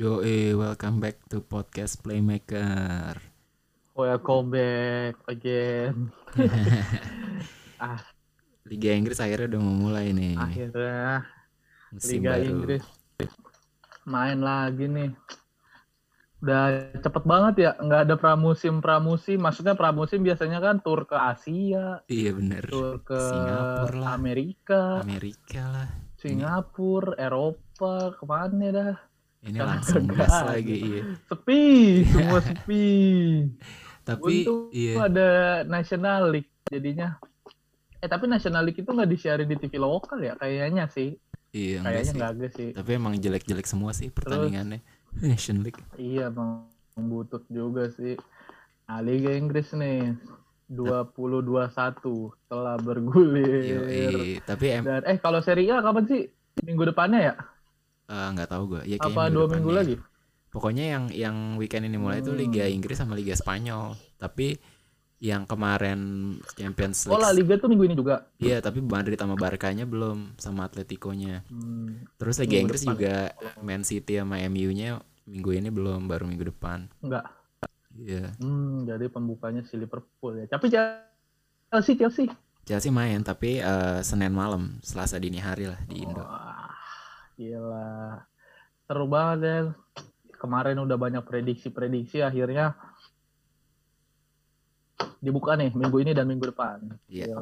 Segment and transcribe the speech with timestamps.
[0.00, 3.20] Yo, eh, welcome back to podcast Playmaker.
[3.92, 6.08] Welcome back again.
[7.84, 8.00] ah,
[8.64, 10.40] Liga Inggris akhirnya udah mau mulai nih.
[10.40, 11.28] akhirnya
[11.92, 12.48] Musim Liga baru.
[12.48, 12.84] Inggris
[14.08, 15.12] main lagi nih.
[16.40, 19.36] Udah cepet banget ya, nggak ada pramusim pramusim.
[19.36, 22.64] Maksudnya pramusim biasanya kan tur ke Asia, Iya bener.
[22.72, 24.16] tur ke Singapura lah.
[24.16, 25.88] Amerika, Amerika lah.
[26.16, 29.09] Singapura, Eropa, ke mana dah?
[29.40, 30.52] Ini Kan langsung gas ada.
[30.52, 30.76] lagi.
[30.76, 31.02] Iya.
[31.24, 31.64] Sepi,
[32.04, 32.88] semua sepi.
[34.04, 34.94] Tapi Untung iya.
[35.00, 35.28] ada
[35.64, 37.16] National League jadinya.
[38.00, 40.36] Eh tapi National League itu nggak disiarin di TV lokal ya?
[40.36, 41.16] Kayaknya sih.
[41.50, 42.16] Iya enggak Kayaknya sih.
[42.18, 42.68] nggak ada sih.
[42.76, 44.80] Tapi emang jelek-jelek semua sih pertandingannya.
[45.24, 45.80] Nation League.
[45.96, 48.14] Iya bang, butut juga sih.
[48.86, 50.14] Nah, Liga Inggris nih
[50.70, 51.70] 2021
[52.46, 53.62] telah bergulir.
[53.66, 54.38] Yoi.
[54.42, 56.22] Tapi em Dan eh kalau Serie A kapan sih?
[56.62, 57.34] Minggu depannya ya?
[58.10, 58.82] Eh, nggak tahu gue.
[58.90, 59.72] Ya, Apa dua minggu depannya.
[59.72, 59.94] lagi?
[60.50, 62.40] Pokoknya yang yang weekend ini mulai itu Hmm.
[62.42, 63.94] Liga Inggris sama Liga Spanyol.
[64.18, 64.58] Tapi
[65.20, 66.00] yang kemarin
[66.56, 68.24] Champions Oh La League Liga tuh minggu ini juga.
[68.40, 71.44] Iya, tapi Madrid sama Barkanya belum sama Atletico-nya.
[71.46, 72.92] Hmm, Terus Liga Minggu Inggris depan.
[72.96, 73.14] juga
[73.60, 76.88] Man City sama MU-nya minggu ini belum, baru minggu depan.
[76.98, 77.24] enggak.
[77.92, 78.32] Iya.
[78.38, 80.46] Hmm, jadi pembukanya si Liverpool ya.
[80.48, 82.26] Tapi Chelsea Chelsea.
[82.62, 86.22] Chelsea main tapi eh, Senin malam, Selasa dini hari lah di Indo.
[86.22, 86.69] Wah,
[87.40, 88.20] gila.
[88.84, 89.56] Seru banget ya.
[90.36, 92.76] Kemarin udah banyak prediksi-prediksi akhirnya
[95.20, 96.96] dibuka nih minggu ini dan minggu depan.
[97.08, 97.36] Iya.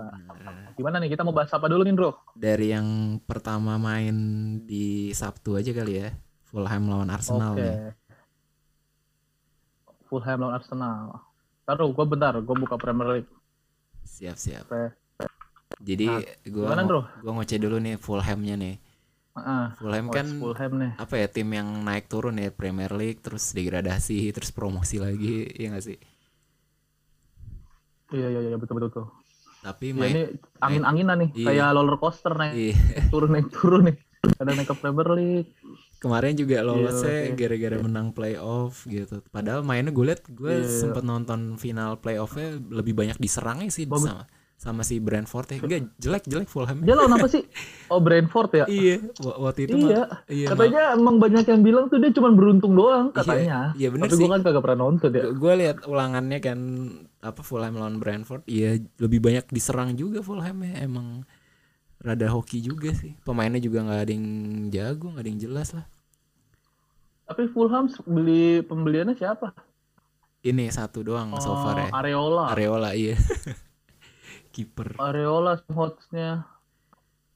[0.75, 2.11] Gimana nih kita mau bahas apa dulu nih, Bro?
[2.35, 4.15] Dari yang pertama main
[4.67, 6.11] di Sabtu aja kali ya.
[6.43, 7.63] Fulham lawan Arsenal Oke.
[7.63, 7.77] nih.
[10.11, 11.23] Fulham lawan Arsenal.
[11.69, 13.31] Taruh, gue bentar, gue buka Premier League.
[14.09, 14.65] Siap-siap.
[14.67, 14.85] Oke.
[15.79, 16.83] Jadi Nah,
[17.23, 18.75] gua ngoceh dulu nih Fulhamnya nih.
[19.41, 20.93] Ah, Fulham kan Fulham nih.
[20.97, 25.71] apa ya tim yang naik turun ya Premier League terus degradasi terus promosi lagi ya
[25.71, 25.99] nggak sih
[28.09, 29.07] Iya, iya, iya, betul, betul, betul.
[29.59, 30.23] tapi Ya, main ini
[30.57, 31.47] angin-anginan nih, Iya.
[31.47, 32.75] kayak roller coaster naik Iya.
[33.13, 33.97] turun naik turun nih.
[34.35, 35.51] Ada naik ke Premier League.
[35.99, 37.37] kemarin juga lolosnya Iya, oke.
[37.37, 40.71] gara-gara menang playoff gitu padahal mainnya gue liat gue Iya.
[40.81, 44.07] sempet nonton final playoffnya lebih banyak diserangnya sih Bagus.
[44.07, 44.23] sama
[44.59, 47.47] sama si Brentford ya enggak jelek jelek Fulham Dia lawan apa sih?
[47.87, 48.65] Oh, Brentford ya?
[48.67, 50.03] iya wa- waktu itu Iya.
[50.03, 53.71] mah- iya Katanya emang banyak yang bilang tuh dia cuma beruntung doang katanya.
[53.73, 54.21] iya bener Tapi sih.
[54.21, 55.31] gue kan kagak pernah nonton ya.
[55.31, 56.59] gue lihat ulangannya kan
[57.21, 61.23] apa Fulham lawan Brentford iya lebih banyak diserang juga Fulham ya emang
[61.97, 64.27] rada hoki juga sih pemainnya juga nggak ada yang
[64.69, 65.87] jago nggak ada yang jelas lah
[67.25, 69.55] Tapi Fulham beli pembeliannya siapa?
[70.41, 72.45] ini satu doang so far ya Oh, Areola.
[72.49, 73.15] Areola iya
[74.59, 76.43] kiper Areola hotsnya.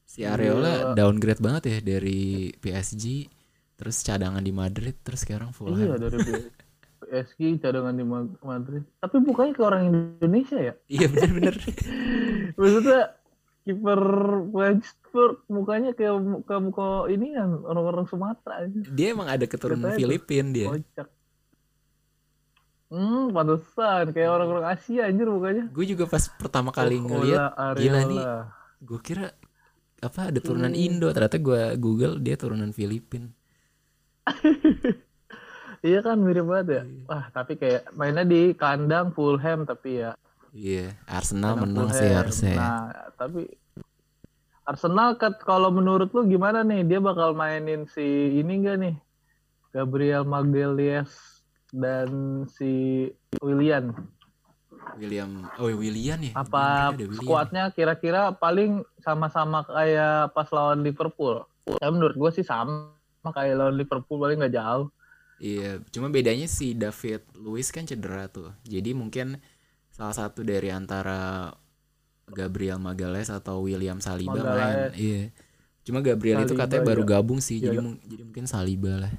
[0.03, 0.85] si Areola Iya.
[0.93, 2.21] downgrade banget ya dari
[2.53, 3.31] PSG
[3.73, 6.19] terus cadangan di Madrid terus sekarang Iya Fulham dari
[7.01, 8.83] PSG cadangan di Ma- Madrid.
[8.97, 10.73] Tapi bukannya ke orang Indonesia ya?
[10.87, 11.55] iya bener-bener
[12.59, 13.01] Maksudnya
[13.63, 14.01] kiper
[14.45, 18.79] Brentford mukanya kayak muka muka ini yang orang-orang Sumatera aja.
[18.91, 19.99] dia emang ada keturunan Katanya tuh.
[20.03, 21.07] Filipin dia Kocak.
[22.93, 25.65] Hmm, pantesan kayak orang-orang Asia anjir mukanya.
[25.65, 27.41] gue juga pas pertama kali Oh, ngeliat
[27.73, 28.21] gila nih.
[28.79, 29.33] Gue kira
[30.03, 30.85] apa ada turunan Hmm.
[30.85, 33.33] Indo ternyata gue Google dia turunan Filipin
[35.83, 36.83] Iya kan mirip banget ya.
[36.87, 37.07] Iya.
[37.09, 40.15] Wah, tapi kayak mainnya di kandang Fulham tapi ya.
[40.53, 42.17] iya Arsenal kandang menang sih Fulham.
[42.19, 42.87] harusnya Nah,
[43.19, 43.41] tapi
[44.63, 46.87] Arsenal kalau menurut lu gimana nih?
[46.87, 48.03] Dia bakal mainin si
[48.39, 48.95] ini enggak nih?
[49.73, 51.11] Gabriel Magalhaes
[51.73, 52.09] dan
[52.47, 53.89] si Willian.
[54.93, 57.15] William oh William ya Apa William.
[57.15, 61.41] skuadnya kira-kira paling sama-sama kayak pas lawan Liverpool?
[61.79, 62.91] Ya menurut gue sih sama
[63.25, 64.91] kayak lawan Liverpool paling nggak jauh.
[65.39, 69.39] iya cuma bedanya si David Luiz kan cedera tuh jadi mungkin
[69.89, 71.51] salah satu dari antara
[72.25, 74.93] Gabriel Magalhaes atau William Saliba main Magalhaes.
[74.95, 75.21] iya
[75.81, 77.09] cuma Gabriel itu Saliba, katanya baru iya.
[77.09, 77.81] gabung sih jadi Iya.
[77.81, 79.11] mung- jadi mungkin Saliba lah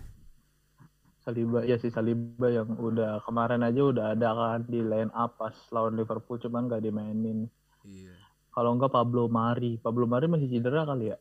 [1.24, 5.56] Saliba ya si Saliba yang udah kemarin aja udah ada kan di line up pas
[5.72, 7.48] lawan Liverpool cuman nggak dimainin.
[7.88, 8.12] iya.
[8.54, 11.18] Kalau enggak Pablo Mari, Pablo Mari masih cedera kali ya.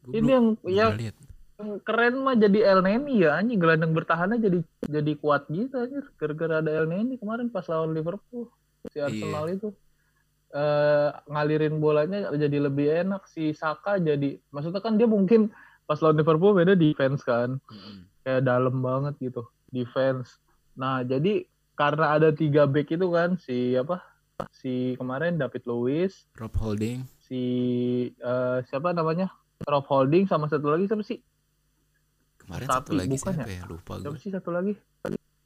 [0.00, 0.92] Gua Ini yang belum yang
[1.86, 3.60] keren mah jadi El Neni ya anjing.
[3.60, 8.50] Gelandang bertahannya jadi jadi kuat gitu anjir gara-gara ada El Neni kemarin pas lawan Liverpool.
[8.90, 9.06] Si Iya.
[9.06, 9.68] Arsenal itu.
[10.50, 13.28] Eh ngalirin bolanya jadi lebih enak.
[13.30, 15.52] Si Saka jadi maksudnya kan dia mungkin
[15.86, 17.62] pas lawan Liverpool beda defense kan.
[17.70, 18.09] Mm-mm.
[18.20, 20.36] Kayak dalam banget gitu defense
[20.74, 21.44] nah jadi
[21.74, 24.04] karena ada tiga back itu kan si apa
[24.52, 27.42] si kemarin David Luiz Rob Holding si
[28.10, 29.28] eh, siapa namanya
[29.64, 31.20] Rob Holding sama satu lagi siapa sih
[32.40, 33.62] Kemarin Tapi satu lagi bukan siapa ya?
[33.68, 34.18] Lupa Siapa gue.
[34.18, 34.72] sih satu lagi?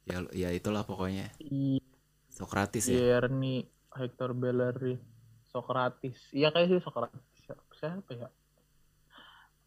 [0.09, 1.29] Ya, ya itulah pokoknya.
[1.37, 1.77] I-
[2.33, 2.97] Sokratis ya.
[3.21, 3.61] Yerni,
[3.93, 4.97] Hector Bellerin,
[5.45, 6.17] Socrates.
[6.33, 7.21] Iya kayak sih Socrates.
[7.45, 8.27] Siapa, siapa ya?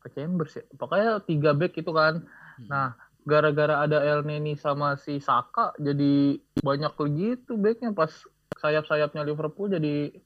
[0.02, 0.64] Ke Chambers ya.
[0.75, 2.26] Pokoknya tiga back itu kan.
[2.58, 2.66] Hmm.
[2.66, 2.88] Nah,
[3.28, 8.10] gara-gara ada El Neni sama si Saka jadi banyak gitu backnya pas
[8.56, 10.16] sayap-sayapnya Liverpool jadi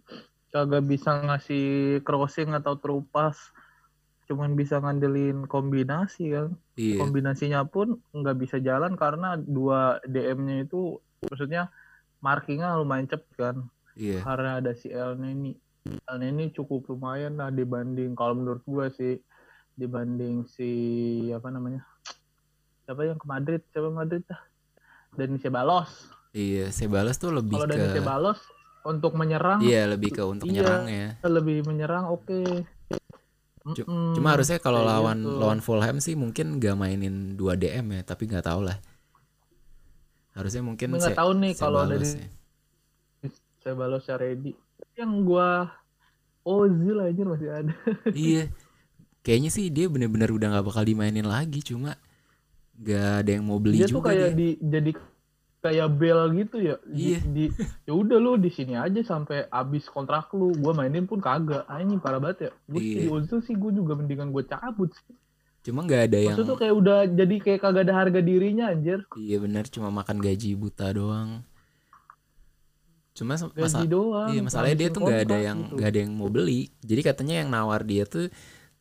[0.55, 3.51] kagak bisa ngasih crossing atau terupas
[4.31, 7.03] cuman bisa ngandelin kombinasi kan Iya.
[7.03, 10.97] kombinasinya pun nggak bisa jalan karena dua DM-nya itu
[11.27, 11.69] maksudnya
[12.23, 13.57] markingnya lumayan cepet kan
[13.99, 14.23] Iya.
[14.23, 15.53] karena ada si El Neni
[16.07, 19.19] El Neni cukup lumayan lah dibanding kalau menurut gua sih
[19.75, 20.71] dibanding si
[21.35, 21.83] apa namanya
[22.83, 24.41] siapa yang ke Madrid siapa Madrid dah
[25.13, 25.91] Dani Cebalos
[26.33, 28.41] Iya, Sebalas tuh lebih kalau ke Dani Cebalos
[28.83, 30.55] untuk menyerang Iya, lebih ke untuk Iya.
[30.65, 31.09] nyerang ya.
[31.29, 32.41] lebih menyerang oke
[33.63, 35.39] Cu- Mm-mm, Cuma harusnya kalau lawan gitu.
[35.39, 38.75] lawan Fulham sih mungkin gak mainin 2 DM ya, tapi nggak tahu lah.
[40.35, 42.27] Harusnya mungkin nggak tahu nih kalau dari ya.
[43.63, 44.51] Cebalos ready
[44.99, 45.71] yang gua
[46.43, 47.75] Ozil aja masih ada
[48.11, 48.51] iya.
[49.23, 51.95] Kayaknya sih dia bener-bener udah nggak bakal dimainin lagi, cuma
[52.83, 54.39] gak ada yang mau beli dia tuh juga kayak dia.
[54.39, 54.91] di jadi
[55.63, 57.19] kayak bel gitu ya di, Iya.
[57.23, 57.45] di
[57.87, 62.03] ya udah lu di sini aja sampai abis kontrak lu gua mainin pun kagak anjing
[62.03, 63.15] parah banget ya gue Iya.
[63.15, 65.15] di sih gue juga mendingan gue cabut sih
[65.63, 69.07] Cuma nggak ada yang maksud tuh kayak udah jadi kayak kagak ada harga dirinya anjir
[69.15, 71.47] iya bener cuma makan gaji buta doang.
[73.15, 75.75] Cuma gaji masa doang iya masalahnya dia tuh nggak ada yang gitu.
[75.79, 76.75] nggak ada yang mau beli.
[76.83, 78.27] Jadi katanya yang nawar dia tuh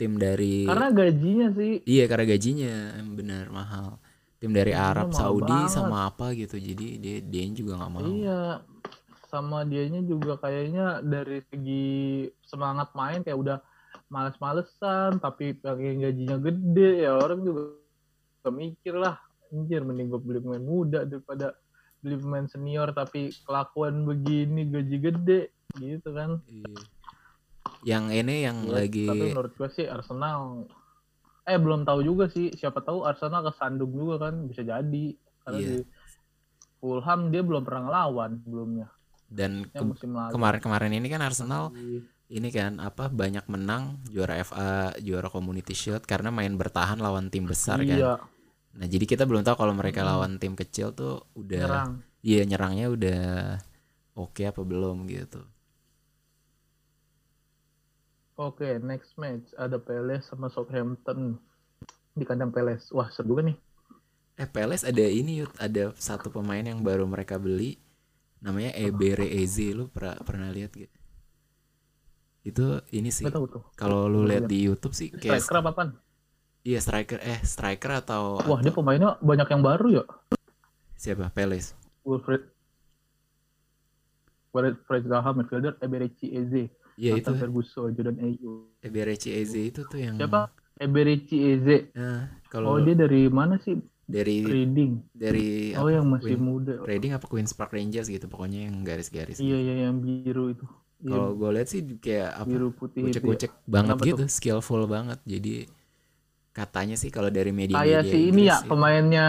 [0.01, 4.01] tim dari karena gajinya sih Iya karena gajinya em, bener mahal.
[4.41, 5.69] Tim dari Arab, Saudi banget.
[5.69, 6.57] sama apa gitu.
[6.57, 8.01] Jadi dia dia juga nggak mau.
[8.01, 8.65] Iya,
[9.29, 13.57] sama dianya juga kayaknya dari segi semangat main kayak udah
[14.09, 17.61] males-malesan, tapi pengen gajinya gede ya orang juga
[18.49, 19.21] mikir lah,
[19.53, 21.53] anjir mending gue beli pemain muda daripada
[22.01, 25.41] beli pemain senior tapi kelakuan begini gaji gede
[25.77, 26.41] gitu kan.
[26.49, 26.81] Iya.
[27.81, 30.39] Yang ini yang Ya, lagi Tapi menurut gue sih Arsenal
[31.51, 35.05] eh belum tahu juga sih, siapa tahu Arsenal kesandung juga kan bisa jadi
[35.43, 35.69] karena Iya.
[35.69, 35.77] di
[36.79, 38.87] Fulham dia belum pernah ngelawan sebelumnya.
[39.31, 39.95] dan ke-
[40.33, 42.01] kemarin-kemarin ini kan Arsenal Iya.
[42.31, 47.45] ini kan apa banyak menang juara FA, juara Community Shield karena main bertahan lawan tim
[47.47, 47.97] besar kan.
[47.97, 48.11] Iya,
[48.77, 51.91] Nah, jadi kita belum tahu kalau mereka lawan tim kecil tuh udah nyerang.
[52.23, 53.21] iya nyerangnya udah
[54.15, 55.41] oke apa belum gitu.
[58.41, 61.37] Oke, next match ada Palace sama Southampton
[62.17, 62.89] di kandang Palace.
[62.89, 63.53] Wah, seru nih.
[64.33, 67.77] Eh Peles ada ini Yud, ada satu pemain yang baru mereka beli
[68.41, 70.89] namanya Ebere Eze lu pernah pernah lihat gak?
[72.41, 73.29] Itu ini sih
[73.77, 75.89] kalau lu lihat di YouTube sih kayak Striker apaan?
[76.61, 80.03] iya striker eh striker atau Wah, dia atau- pemainnya banyak yang baru ya.
[80.97, 81.77] siapa Peles?
[82.01, 82.49] Wilfred
[84.53, 86.67] Wilfred Zaha, midfielder, Eberechi Eze,
[86.97, 88.67] Iya itu Ferguson, Jordan Ayew.
[88.81, 90.51] Ebere Eze itu tuh yang Siapa?
[90.81, 91.93] Eberechi Eze.
[91.93, 93.77] Nah, Oh, kalau dia dari mana sih?
[94.11, 94.99] dari Reading.
[95.15, 96.73] dari Oh, apa, yang masih Queen- muda.
[96.83, 99.39] Reading apa Queens Park Rangers gitu pokoknya yang garis-garis.
[99.39, 100.65] Iya, iya yang biru itu.
[101.01, 103.07] Iya, Kalau gue lihat sih kayak apa biru putih itu.
[103.07, 103.13] ya.
[103.15, 105.19] gocek-gocek banget Kenapa gitu, skillful banget.
[105.23, 105.53] Jadi
[106.51, 109.27] katanya sih kalau dari media Kayak si ini ya pemainnya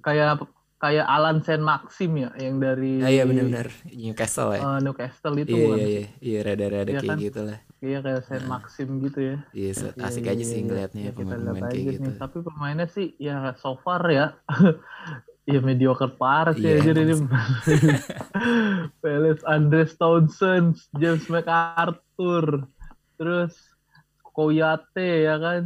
[0.00, 0.40] kayak
[0.84, 3.66] kayak Alan Saint Maxim ya yang dari Ah, iya benar-benar
[4.02, 4.60] Newcastle ya.
[4.64, 7.18] eh, Newcastle itu iya iya iya iya rada-rada Iya kayak kan?
[7.26, 7.58] gitu lah.
[7.84, 9.36] Iya kayak Saint Maxim gitu ya.
[9.58, 10.66] Iya se- Iya, asik iya, aja iya, sih iya.
[10.66, 12.10] ngeliatnya Ya, kita pemain-pemain kayak aja gitu.
[12.10, 12.18] nih.
[12.22, 14.26] Tapi pemainnya sih ya so far ya.
[15.52, 17.14] ya mediocre parah sih Iya, aja emang ini.
[17.66, 17.80] sih.
[19.02, 22.66] Peles Andres Townsend, James McArthur,
[23.18, 23.52] terus
[24.34, 25.62] Koyate ya kan,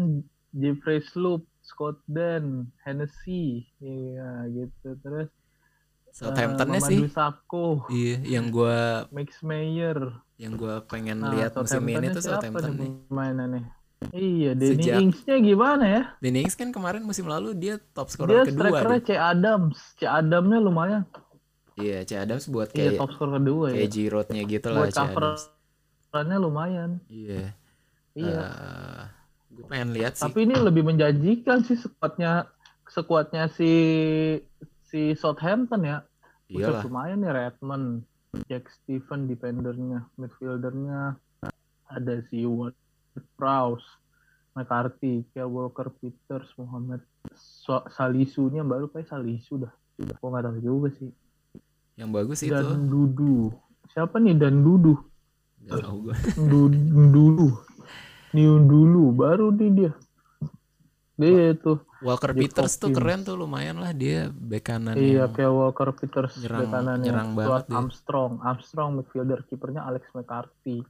[0.52, 4.96] Jeffrey Sloop, Scott Dan, Hennessy, iya gitu.
[4.98, 5.28] Terus
[6.08, 10.16] Southamptonnya eh, sih Sakho, iya yang gua Max Meyer.
[10.40, 12.90] yang gua pengen Nah, lihat musim ini tuh Southampton nih.
[13.06, 13.64] Pemainnya nih.
[14.08, 16.02] Iya, Danny Sejak- Ings-nya gimana ya?
[16.18, 19.04] Danny Ings kan kemarin musim lalu dia top Dia scorer kedua strikernya deh.
[19.04, 19.76] C Adams.
[19.94, 21.02] C Adamsnya lumayan.
[21.74, 23.74] Iya, C Adams buat Iya, kayak top scorer kedua ya.
[23.76, 25.42] kayak Giroud-nya gitu lah Buat C Adams.
[26.08, 26.90] coverannya lumayan.
[27.06, 27.44] Iya.
[28.14, 28.42] Iya.
[29.48, 30.24] Gue pengen lihat sih.
[30.24, 32.46] Tapi ini lebih menjanjikan sih skuadnya
[32.86, 33.72] skuadnya si
[34.84, 35.98] si Southampton ya.
[36.48, 36.82] Buset, Iyalah.
[36.84, 37.86] lumayan ya Redmond,
[38.48, 41.20] Jack Stephen defendernya, midfieldernya
[41.88, 42.72] ada si Ward
[43.36, 43.84] Prowse,
[44.56, 47.04] McCarthy, Kyle Walker Peters, Muhammad
[47.36, 49.72] So- Salisunya baru kayak Salisu dah.
[50.00, 51.12] Kok nggak tahu juga sih.
[52.00, 52.54] Yang bagus itu.
[52.54, 53.52] Dan Dudu.
[53.92, 54.94] Siapa nih Dan Dudu?
[55.68, 56.14] Gak tau gue.
[56.48, 56.72] Du-
[57.12, 57.48] dulu.
[58.30, 59.92] New dulu baru nih dia.
[61.14, 61.82] Dia itu.
[61.98, 65.90] Walker Jack Peters tuh keren tuh lumayan lah dia bek kanan Iya, yang kayak Walker
[65.90, 67.04] Peters nyerang- bek kanannya.
[67.04, 67.74] nyerang banget dia.
[67.74, 70.86] Armstrong, Armstrong midfielder kipernya Alex McCarthy.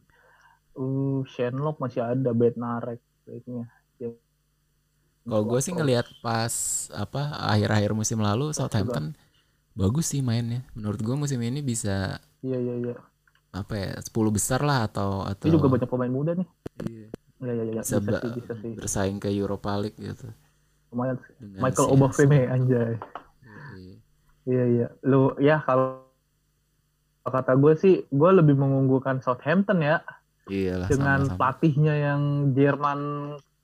[0.75, 3.66] Uh, Shenlock masih ada, Bednarek baiknya.
[3.97, 4.21] Dia-
[5.25, 6.52] Kalau gue sih ngelihat pas
[6.90, 9.16] apa akhir-akhir musim lalu Southampton
[9.73, 10.61] bagus sih mainnya.
[10.73, 12.95] Menurut gue musim ini bisa Iya, iya, iya.
[13.50, 16.49] apa ya 10 besar lah atau atau Dia juga banyak pemain muda nih.
[16.85, 17.80] Iya, Iya, iya, iya.
[17.80, 18.73] bisa, Bisa, sih, bisa sih.
[18.75, 20.26] bersaing ke Europa League gitu.
[20.90, 21.16] Lumayan.
[21.37, 22.92] Dengan Michael si Obafemi anjay.
[24.45, 24.64] Iya.
[24.66, 24.87] Iya.
[25.02, 26.02] Lu ya kalau
[27.23, 30.00] kata gue sih, gue lebih mengunggulkan Southampton ya
[30.49, 31.37] Iyalah dengan sama-sama.
[31.37, 32.21] pelatihnya yang
[32.52, 33.00] Jerman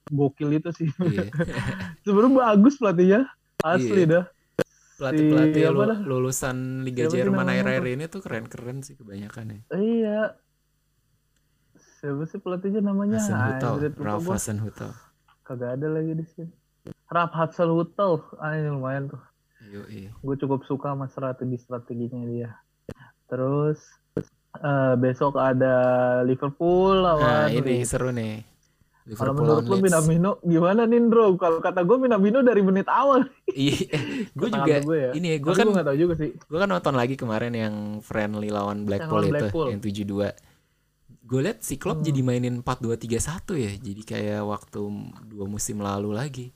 [0.06, 0.88] gokil itu sih.
[1.00, 1.32] Iya.
[2.04, 3.20] Sebenarnya bagus pelatihnya.
[3.58, 4.12] Asli Iya.
[4.12, 4.24] dah.
[4.94, 5.98] Pelatih-pelatih Si apa lu- dah?
[6.04, 9.60] lulusan Liga Jerman namanya akhir-akhir ini tuh keren-keren sih kebanyakan ya.
[9.74, 10.20] Iya.
[12.04, 13.16] Siapa sih pelatihnya namanya?
[13.16, 14.36] Anjir, lupa Ralf gua.
[14.36, 14.92] Hasenhuttl.
[15.40, 16.52] Kagak ada lagi di sini.
[17.08, 18.20] Ralf Hasenhuttl.
[18.36, 19.22] Ah, ini lumayan tuh.
[19.72, 20.12] Yoi.
[20.20, 22.52] Gue cukup suka sama strategi-strateginya dia.
[23.24, 23.80] Terus
[24.60, 25.74] eh, besok ada
[26.28, 27.88] Liverpool Nah lawan ini Leeds.
[27.88, 28.44] seru nih.
[29.16, 29.84] Kalau Liverpool menurut lawan lu.
[29.88, 31.26] Minamino gimana nih bro?
[31.40, 33.24] Kalau kata gue Minamino dari menit awal.
[33.54, 33.86] Iya,
[34.34, 35.10] gue juga gue ya.
[35.14, 36.34] ini ya, gue kan gue gak tahu juga sih.
[36.34, 39.66] gue kan nonton lagi kemarin yang friendly lawan Blackpool lawan itu Blackpool.
[39.70, 40.53] yang 7-2.
[41.34, 42.06] Gue liat si Klopp Hmm.
[42.06, 43.18] jadi mainin 4-2-3-1
[43.56, 43.74] ya.
[43.74, 44.78] Jadi kayak waktu
[45.24, 46.46] dua musim lalu lagi.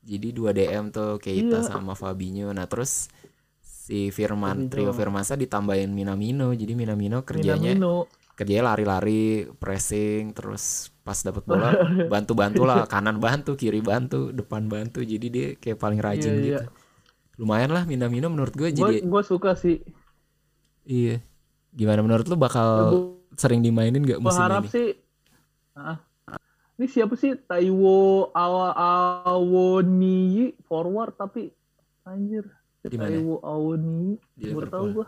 [0.00, 1.66] Jadi dua DM tuh Keita Iya.
[1.66, 2.46] sama Fabinho.
[2.48, 3.10] Nah, terus
[3.58, 4.70] si Firman Fabinho.
[4.70, 6.54] trio Firmansa ditambahin Minamino.
[6.54, 8.06] Jadi Minamino kerjanya Minamino.
[8.32, 11.74] kerjanya lari-lari, pressing, terus pas dapat bola
[12.12, 15.02] bantu-bantu lah, kanan bantu, kiri bantu, depan bantu.
[15.02, 16.64] Jadi dia kayak paling rajin Iya, gitu.
[17.36, 19.82] Lumayan lah Minamino menurut gue jadi gue suka sih.
[20.84, 21.18] iya.
[21.70, 24.72] Gimana menurut lu bakal sering dimainin gak musim harap ini?
[24.72, 24.88] sih.
[25.74, 25.98] Ah,
[26.74, 28.72] ini siapa sih Taiwo Awa
[29.26, 31.50] Awoni forward tapi
[32.02, 32.46] anjir.
[32.80, 33.12] Di mana?
[33.12, 34.16] Taiwo Awoni.
[34.38, 35.06] Baru tahu gua.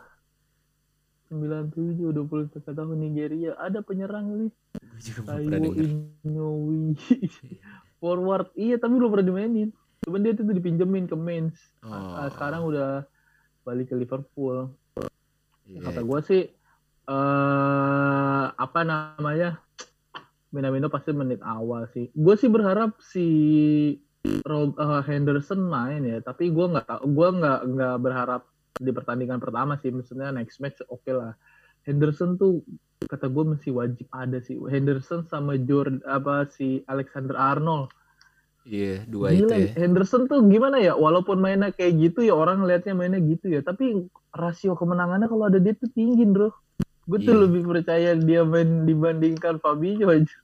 [1.31, 5.87] 97 23 tahun Nigeria ada penyerang nih Gue Taiwo denger.
[6.27, 6.99] Inyowi
[8.03, 9.71] forward iya tapi belum pernah dimainin
[10.03, 13.07] cuman dia tuh dipinjemin ke Mainz Oh, Ah, sekarang udah
[13.63, 14.75] balik ke Liverpool
[15.65, 15.87] iya.
[15.87, 16.43] kata gue sih
[17.11, 19.59] eh apa namanya?
[20.55, 22.11] Minamino pasti menit awal sih.
[22.15, 23.27] Gue sih berharap si
[24.47, 28.43] Rob, eh, Henderson main ya tapi gue nggak tahu gue nggak nggak berharap
[28.79, 29.91] di pertandingan pertama sih.
[29.91, 31.35] Maksudnya next match oke lah.
[31.83, 32.63] Henderson tuh
[33.09, 34.61] kata gue masih wajib ada sih.
[34.61, 37.91] Henderson sama Jordan apa si Alexander Arnold.
[38.69, 39.71] Iya, dua Gila, itu ya.
[39.73, 40.93] Henderson tuh gimana ya?
[40.93, 44.05] Walaupun mainnya kayak gitu ya orang ngelihatnya mainnya gitu ya, tapi
[44.37, 46.53] rasio kemenangannya kalau ada dia tuh tinggi, Bro.
[47.11, 47.43] Gue tuh Iya.
[47.43, 50.39] lebih percaya dia main dibandingkan Fabinho aja.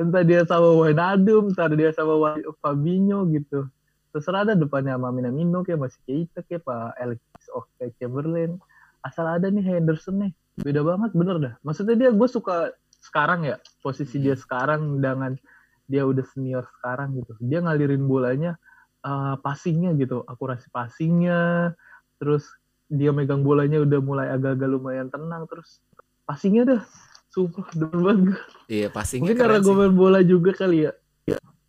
[0.00, 3.68] Entah dia sama Wijnaldum, entah dia sama Fabinho gitu.
[4.16, 7.20] Terserah ada depannya sama Minamino kayak masih Keita kayak Pak Alex
[7.52, 8.56] Oxlade Chamberlain.
[9.04, 10.32] Asal ada nih Henderson nih.
[10.56, 11.54] Beda banget bener dah.
[11.60, 12.72] Maksudnya dia gue suka
[13.04, 15.36] sekarang ya, posisi dia sekarang dengan
[15.84, 17.36] dia udah senior sekarang gitu.
[17.44, 18.56] Dia ngalirin bolanya
[19.04, 21.76] eh, passingnya gitu, akurasi passingnya,
[22.16, 22.48] terus
[22.88, 25.78] dia megang bolanya udah mulai agak-agak lumayan tenang, terus
[26.26, 26.82] passingnya dah,
[27.28, 28.38] sumpah demen banget gue.
[28.68, 30.92] Iya, passingnya Mungkin karena gue main bola juga kali ya.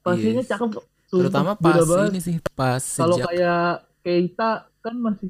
[0.02, 0.50] Passingnya Iya.
[0.50, 0.70] cakep,
[1.06, 2.10] sumpah, Terutama pas banget.
[2.10, 3.66] ini sih, pas Kalau sejak kayak
[4.00, 4.50] Keita
[4.80, 5.30] kan masih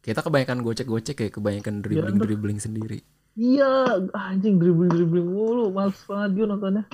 [0.00, 3.00] kita kebanyakan gocek-gocek kayak kebanyakan dribbling-dribbling sendiri.
[3.32, 6.84] iya anjing dribbling dribbling mulu, males banget gue nontonnya.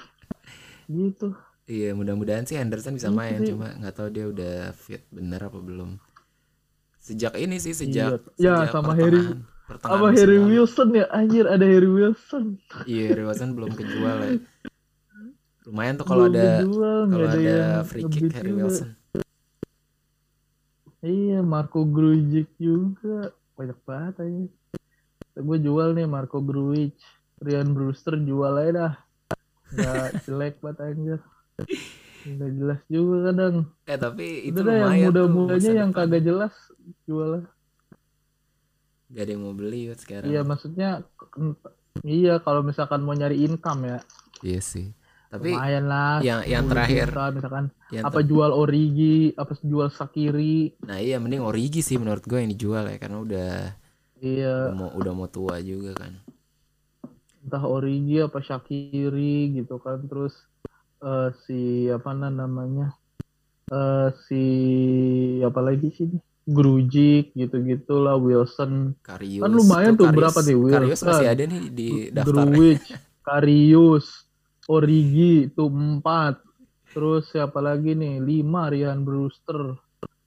[0.87, 1.35] Gitu.
[1.67, 3.51] Iya, mudah-mudahan sih Henderson bisa Gitu main, sih.
[3.51, 5.99] cuma nggak tahu dia udah fit bener apa belum.
[6.97, 7.79] Sejak ini sih, Iya.
[7.81, 9.23] sejak Ya, sejak sama pertengahan- Harry
[9.67, 10.39] pertengahan Apa Harry.
[10.41, 11.05] Wilson ya?
[11.11, 12.45] Anjir ada Harry Wilson.
[12.85, 14.33] Iya, Harry Wilson belum kejual ya.
[15.65, 18.63] Lumayan tuh kalau ada kalau ada yang free kick Harry juga.
[18.65, 18.89] Wilson.
[21.01, 23.31] Iya, Marco Grujic juga.
[23.55, 24.45] Banyak banget aja.
[25.37, 26.95] Gue jual nih Marco Grujic.
[27.37, 28.93] Ryan Brewster jual aja dah.
[29.69, 31.21] Nggak jelek banget anjir.
[32.25, 33.55] Nggak jelas juga kadang.
[33.85, 36.07] Eh tapi itu Udah dah yang lumayan tuh muda-mudanya yang depan.
[36.09, 36.55] kagak jelas
[37.05, 37.51] jual aja.
[39.17, 40.29] Gak ada yang mau beli Yud, sekarang.
[40.29, 40.89] Iya, maksudnya
[42.05, 43.99] iya kalau misalkan mau nyari income ya.
[44.45, 44.87] Iya sih.
[45.33, 46.21] Tapi lumayan lah.
[46.21, 50.77] yang yang 10 terakhir juta, misalkan yang apa ter- jual Origi, apa jual Sakiri.
[50.85, 53.53] Nah iya mending Origi sih menurut gue yang dijual ya karena udah
[54.21, 54.55] Iya.
[54.69, 56.13] udah mau udah mau tua juga kan.
[57.47, 60.35] entah Origi apa Shakiri gitu kan terus
[61.03, 62.91] eh, si apa na- namanya
[63.73, 64.43] eh si
[65.43, 70.71] apa lagi sih ini Grujic gitu gitulah Wilson Karius Kan lumayan tuh, berapa nih, Will?
[70.71, 71.35] Karius masih Kan.
[71.35, 72.47] ada nih di daftar.
[72.47, 72.81] Grujic
[73.27, 74.07] Karius
[74.67, 76.47] Origi itu empat
[76.91, 78.25] Terus siapa lagi nih?
[78.25, 79.77] 5 Rian Brewster.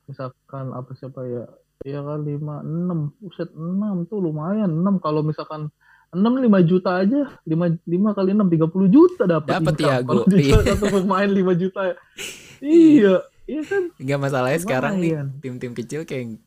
[0.06, 1.50] Misalkan apa siapa ya?
[1.82, 3.26] Iya kan 5 6.
[3.26, 4.70] Buset 6 tuh lumayan.
[4.70, 5.74] 6 kalau misalkan
[6.14, 7.26] 6 5 juta aja.
[7.42, 9.58] 5 5 kali 6 30 juta dapat.
[9.58, 9.74] Dapat.
[9.82, 10.78] Kalau dijual Iya.
[10.78, 11.96] satu pemain 5 juta ya.
[12.62, 13.16] iya,
[13.50, 13.90] iya kan?
[13.98, 16.38] Enggak masalahnya sekarang nih tim-tim kecil kayak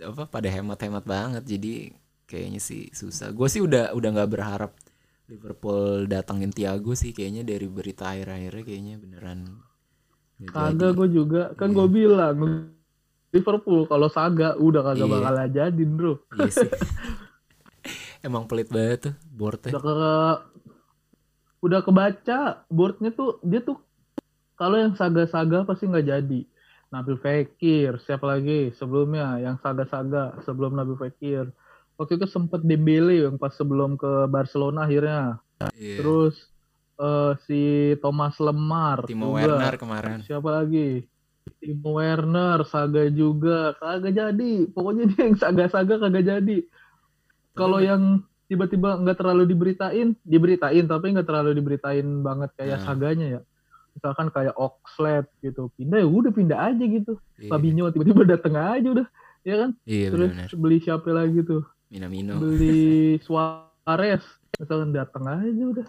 [0.00, 1.92] apa pada hemat-hemat banget jadi
[2.24, 3.28] kayaknya sih susah.
[3.30, 4.72] Gue sih udah udah nggak berharap
[5.28, 9.60] Liverpool datangin Thiago sih kayaknya dari berita akhir-akhirnya kayaknya beneran
[10.42, 10.98] Kagak jadi.
[10.98, 11.42] gue juga.
[11.54, 11.76] Kan Iya.
[11.76, 12.36] gue bilang
[13.30, 15.14] Liverpool kalau Saga udah kagak Iya.
[15.14, 16.14] bakal jadiin bro.
[16.34, 16.70] Iya sih.
[18.26, 19.70] Emang pelit banget tuh boardnya.
[19.70, 19.96] udah ke
[21.62, 23.78] udah kebaca boardnya tuh dia tuh
[24.56, 26.40] kalau yang saga-saga pasti nggak jadi.
[26.92, 29.40] Nabil Fekir siapa lagi sebelumnya?
[29.40, 31.48] Yang saga-saga sebelum Nabil Fekir.
[31.96, 35.40] Waktu itu sempet Dembele yang pas sebelum ke Barcelona akhirnya.
[35.78, 36.02] Iya.
[36.02, 36.34] terus
[36.98, 37.60] eh, si
[38.02, 39.62] Thomas Lemar Timo juga.
[39.62, 40.18] Werner kemarin.
[40.26, 41.06] siapa lagi?
[41.62, 43.72] Timo Werner saga juga.
[43.78, 44.66] Kagak jadi.
[44.68, 46.58] Pokoknya dia yang saga-saga kagak jadi.
[47.54, 52.84] Kalau yang tiba-tiba nggak terlalu diberitain diberitain tapi nggak terlalu diberitain banget kayak Nah.
[52.84, 53.40] saganya ya
[53.92, 58.88] misalkan kayak Oxlade gitu pindah ya udah pindah aja gitu Iya, Fabinho tiba-tiba dateng aja
[58.88, 59.06] udah
[59.42, 60.60] ya kan iya terus benar-benar.
[60.62, 62.38] beli siapa lagi tuh Minamino.
[62.38, 64.22] beli Suarez
[64.56, 65.88] misalkan dateng aja udah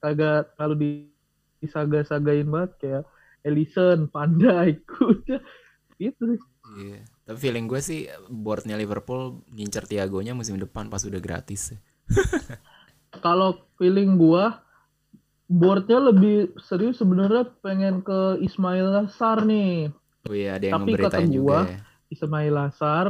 [0.00, 0.90] kagak terlalu di
[1.62, 3.04] disaga-sagain banget kayak
[3.42, 5.38] Ellison, Pandai, udah
[5.94, 6.42] gitu sih.
[6.78, 7.06] Iya.
[7.22, 11.74] Tapi feeling gue sih boardnya Liverpool ngincer Thiagonya musim depan pas udah gratis.
[13.24, 14.62] Kalau feeling gua
[15.52, 19.92] boardnya lebih serius sebenarnya pengen ke Ismail Lassar nih.
[20.24, 21.80] Oh iya ada yang Tapi kata juga gua, ya.
[22.08, 23.06] Ismail Lassar,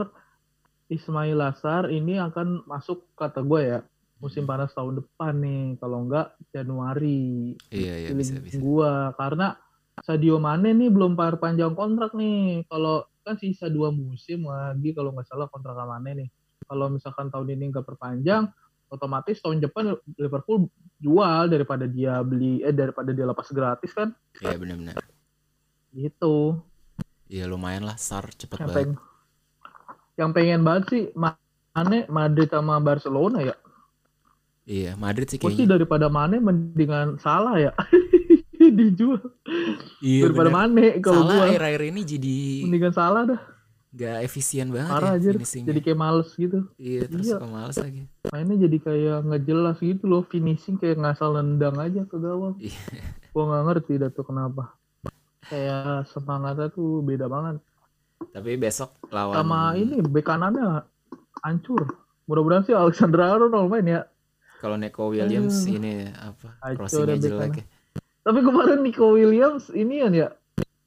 [0.90, 3.81] Ismail Lassar ini akan masuk kata gue ya
[4.22, 5.64] musim panas tahun depan nih.
[5.78, 7.55] Kalau enggak Januari.
[7.70, 8.59] Iya iya bisa bisa.
[8.59, 9.59] gua karena
[10.02, 12.66] Sadio Mane nih belum par panjang kontrak nih.
[12.66, 16.28] Kalau kan sisa dua musim lagi kalau nggak salah kontrak sama Mane nih.
[16.62, 18.46] Kalau misalkan tahun ini nggak perpanjang,
[18.92, 24.55] otomatis tahun depan Liverpool jual daripada dia beli eh daripada dia lepas gratis kan Iya
[24.55, 25.00] benar-benar.
[25.90, 26.61] gitu.
[27.26, 28.76] Iya lumayan lah Sar cepet Yang, banget.
[28.85, 29.00] peng-
[30.12, 33.57] yang pengen banget sih Mane Madrid sama Barcelona ya.
[34.62, 35.66] Iya Madrid sih kayaknya.
[35.66, 37.72] daripada Mane mendingan salah ya.
[38.62, 39.18] dijual
[39.98, 40.59] Iya daripada bener.
[40.70, 43.40] Mane kalau Salah akhir-akhir ini jadi mendingan salah dah.
[43.92, 45.68] Gak efisien banget Parah ya aja finishingnya.
[45.68, 46.59] jadi kayak males gitu.
[46.74, 47.37] Iya terus Iya.
[47.37, 48.02] suka males lagi.
[48.26, 52.72] mainnya jadi kayak nggak jelas gitu loh finishing kayak ngasal nendang aja ke gawang Iya.
[53.31, 54.72] gua nggak ngerti dah tuh kenapa
[55.44, 57.61] kayak semangatnya tuh beda banget
[58.24, 60.87] Tapi besok lawan sama ini bek kanannya
[61.40, 61.85] hancur
[62.24, 64.00] mudah-mudahan sih Alexander Arnold main ya
[64.57, 65.74] kalau Neko Williams Aduh.
[65.74, 67.64] ini apa crossingnya ya jelek ya.
[68.22, 70.31] tapi kemarin Nico Williams ini ya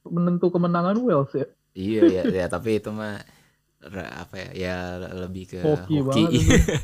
[0.01, 3.19] menentu kemenangan Wales ya Iya ya, ya tapi itu mah
[3.93, 4.75] apa ya ya
[5.27, 6.23] lebih ke Hoki hoki,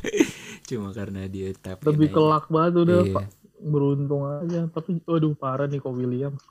[0.70, 3.14] cuma karena dia tap lebih kelak banget udah Iya.
[3.16, 3.26] Pak.
[3.62, 6.42] beruntung aja tapi aduh parah Nico Williams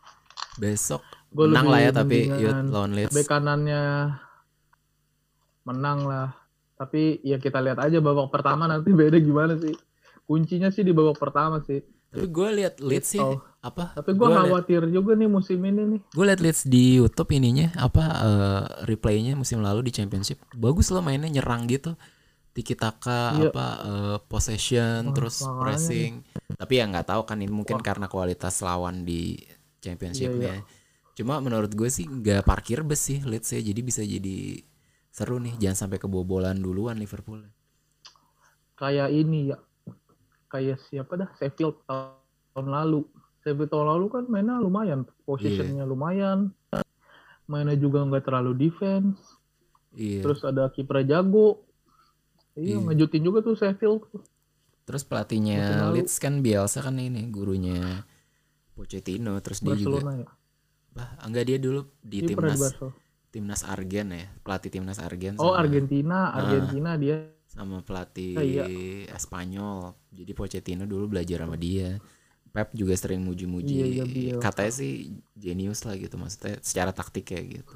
[0.56, 3.82] besok Gua menang lah ya tapi lawan Leeds bek kanannya
[5.64, 6.30] menang lah.
[6.76, 9.72] Tapi ya kita lihat aja babak pertama nanti beda gimana sih.
[10.26, 11.80] Kuncinya sih di babak pertama sih.
[12.12, 13.40] tapi gue lihat Leeds sih Gitu.
[13.62, 16.02] Apa Tapi gue Gua liat- khawatir juga nih musim ini nih.
[16.04, 21.00] gue liat Leeds di YouTube ininya apa eh, replaynya musim lalu di Championship bagus loh
[21.00, 21.94] mainnya nyerang gitu
[22.52, 23.48] tiki taka Iya.
[23.48, 27.86] apa eh, possession Wah, terus pressing tapi ya nggak tahu kan ini mungkin Wah.
[27.86, 29.38] karena kualitas lawan di
[29.78, 30.66] Championshipnya Iya,
[31.14, 34.58] cuma menurut gue sih nggak parkir bus sih Leeds ya jadi bisa jadi
[35.08, 37.46] seru nih jangan sampai kebobolan duluan Liverpool
[38.74, 39.58] Kayak ini ya.
[40.48, 41.30] Kayak siapa dah?
[41.38, 43.06] Sheffield tahun lalu.
[43.42, 45.06] Sheffield tahun lalu kan mainnya lumayan.
[45.24, 46.54] Positionnya lumayan.
[47.46, 49.18] Mainnya juga nggak terlalu defense.
[49.92, 51.66] iya Terus ada kiper jago.
[52.54, 52.78] Iya.
[52.78, 54.04] Iya, ngejutin juga tuh Sheffield.
[54.82, 55.88] terus pelatihnya.
[55.94, 58.04] Leeds kan Bielsa kan ini gurunya
[58.74, 60.30] Pochettino terus dia juga Barcelona ya.
[60.92, 62.94] bah enggak dia dulu di Dia di timnas Barcelona.
[63.32, 68.66] timnas Argen ya pelatih timnas Argen Oh sama, Argentina, Argentina dia sama pelatih Iya.
[69.16, 71.96] Espanyol jadi Pochettino dulu belajar sama dia
[72.52, 74.44] Pep juga sering muji-muji Iya, iya, Bielsa.
[74.44, 74.92] katanya sih
[75.34, 77.76] jenius lah gitu maksudnya secara taktik kayak gitu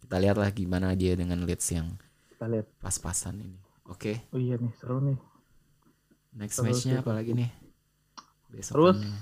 [0.00, 1.92] kita lihat lah gimana dia dengan Leeds yang
[2.30, 2.66] kita lihat.
[2.78, 5.18] pas-pasan ini oke Oh iya nih seru nih.
[6.34, 7.50] next matchnya apa lagi nih
[8.48, 9.12] Terus Besokannya.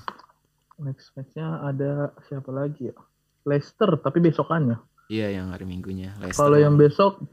[0.79, 1.91] next matchnya ada
[2.23, 2.97] siapa lagi ya?
[3.43, 4.79] Leicester tapi besokannya.
[5.07, 7.27] iya yang hari minggunya Leicester Kalau yang besok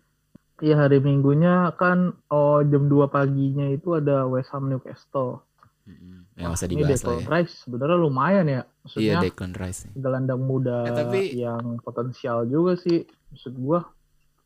[0.58, 5.44] ya hari Minggunya kan oh jam 2 paginya itu ada West Ham Newcastle.
[5.84, 6.23] Mm-mm.
[6.34, 7.30] Yang Ini dibahas lah Declan ya.
[7.32, 8.54] Rice sebenarnya lumayan ya.
[8.54, 9.80] Iya Maksudnya Declan Rice.
[9.84, 9.94] nih.
[9.96, 12.98] gelandang muda Eh, tapi- yang potensial juga sih
[13.30, 13.80] maksud gua.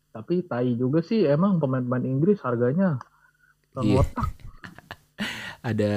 [0.10, 3.00] Tapi tai juga sih emang pemain-pemain Inggris harganya
[3.78, 4.02] Iya.
[5.62, 5.94] Ada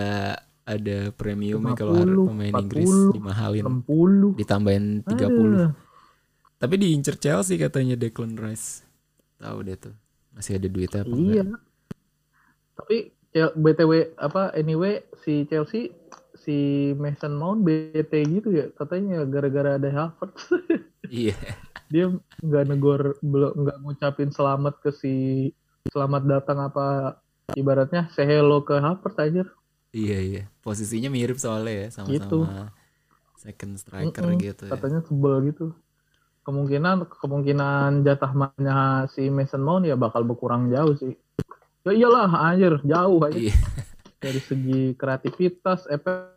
[0.62, 4.28] ada premiumnya kalau har- 50, pemain Inggris 40, dimahalin 60.
[4.36, 5.26] ditambahin 30.
[5.26, 5.70] Aduh.
[6.56, 8.84] Tapi diincer Chelsea katanya Declan Rice.
[9.36, 9.94] Tahu deh tuh.
[10.30, 11.42] Masih ada duitnya apa Iya.
[11.42, 11.60] enggak?
[12.76, 12.96] Tapi
[13.32, 15.94] BTW apa anyway si Chelsea
[16.34, 16.56] si
[16.94, 20.50] Mason Mount BT gitu ya katanya gara-gara ada Havertz
[21.10, 21.34] Iya.
[21.86, 22.06] dia
[22.38, 25.14] nggak negor belum nggak ngucapin selamat ke si
[25.90, 27.18] selamat datang apa
[27.52, 29.44] ibaratnya say hello ke Havertz aja
[29.90, 30.42] Iya iya.
[30.62, 32.38] Posisinya mirip soalnya ya sama-sama Gitu.
[33.36, 34.70] second striker Mm-mm, gitu ya.
[34.70, 35.74] katanya sebel gitu
[36.40, 41.12] kemungkinan kemungkinan jatah mainnya si Mason Mount ya bakal berkurang jauh sih
[41.82, 43.54] ya iyalah anjir jauh aja Iya.
[44.18, 46.36] dari segi kreativitas efek-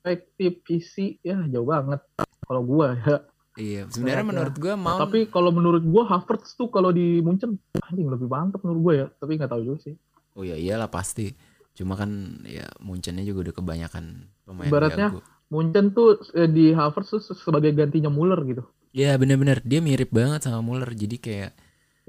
[0.00, 2.00] efektif visi ya jauh banget
[2.42, 3.16] kalau gua ya
[3.58, 8.06] Iya, sebenarnya menurut gua mau tapi kalau menurut gua Havertz tuh kalau di Munchen anjing
[8.06, 9.94] lebih mantap menurut gua ya tapi nggak tahu juga sih
[10.30, 11.34] Oh ya iyalah pasti.
[11.74, 12.06] Cuma kan
[12.46, 14.04] ya Munchennya juga udah kebanyakan
[14.46, 15.20] pemain Ibaratnya- jago.
[15.50, 18.62] Munchen tuh eh, di Havertz tuh sebagai gantinya Muller gitu
[18.94, 20.86] Ya bener-bener dia mirip banget sama Muller.
[20.88, 21.50] Jadi kayak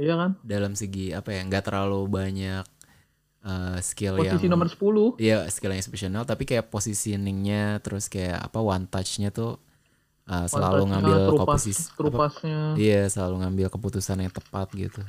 [0.01, 0.31] iya kan?
[0.41, 2.65] Dalam segi apa ya nggak terlalu banyak
[3.45, 8.49] eh, skill yang posisi nomor 10 Iya skill yang exceptional tapi kayak positioningnya terus kayak
[8.49, 9.61] apa one touchnya tuh
[10.29, 15.01] uh, selalu ngambil posisi trupasnya iya selalu ngambil keputusan yang tepat gitu.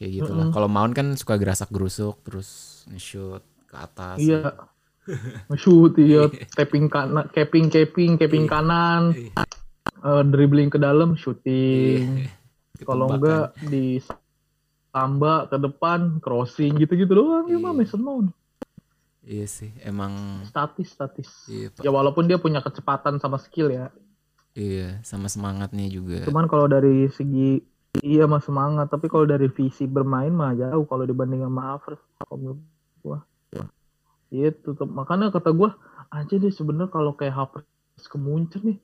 [0.00, 0.54] Kayak gitu lah Mm-mm.
[0.56, 4.16] kalau Mount kan suka gerasak gerusuk terus nge-shoot ke atas.
[4.16, 4.56] Iya.
[5.60, 6.28] Shoot iya.
[6.56, 9.12] Tapping kanan capping capping capping kanan.
[9.12, 9.44] Iya.
[10.00, 12.24] eh, dribbling ke dalam shooting.
[12.24, 12.39] Ketebak
[12.84, 13.16] kalau kan.
[13.20, 14.00] enggak di
[14.90, 17.46] tambah ke depan crossing gitu-gitu doang.
[17.46, 17.78] Ya mah Iya.
[17.86, 18.30] Mason Mount
[19.24, 21.28] iya sih emang statis statis.
[21.46, 21.82] Iya, Pak.
[21.84, 23.92] ya walaupun dia punya kecepatan sama skill ya.
[24.56, 26.26] Iya sama semangatnya juga.
[26.26, 27.62] Cuman kalau dari segi
[28.02, 28.90] iya mah semangat.
[28.90, 32.58] Tapi kalau dari visi bermain mah jauh kalau dibanding sama Havertz kalau
[33.04, 33.22] gua.
[34.30, 35.74] Itu tuh makanya kata gua
[36.10, 38.78] aja deh sebenarnya kalau kayak Havertz ke Munchen nih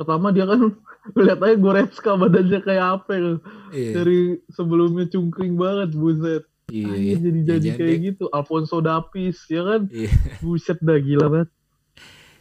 [0.00, 0.72] pertama dia kan
[1.20, 3.32] lihat aja Goretzka badannya kayak apa ya.
[3.76, 3.90] iya.
[4.00, 6.48] Dari sebelumnya cungkring banget buset.
[6.70, 7.14] Iya iya.
[7.18, 8.24] jadi jadi Jangan kayak gitu.
[8.32, 9.80] Alfonso Davies ya kan?
[9.92, 10.10] Iya.
[10.44, 11.50] Buset dah gila banget.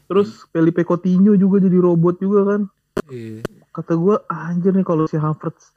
[0.09, 2.61] Terus Felipe Coutinho juga jadi robot juga kan.
[3.11, 3.43] Iya.
[3.75, 5.75] Kata gua anjir nih kalau si Havertz.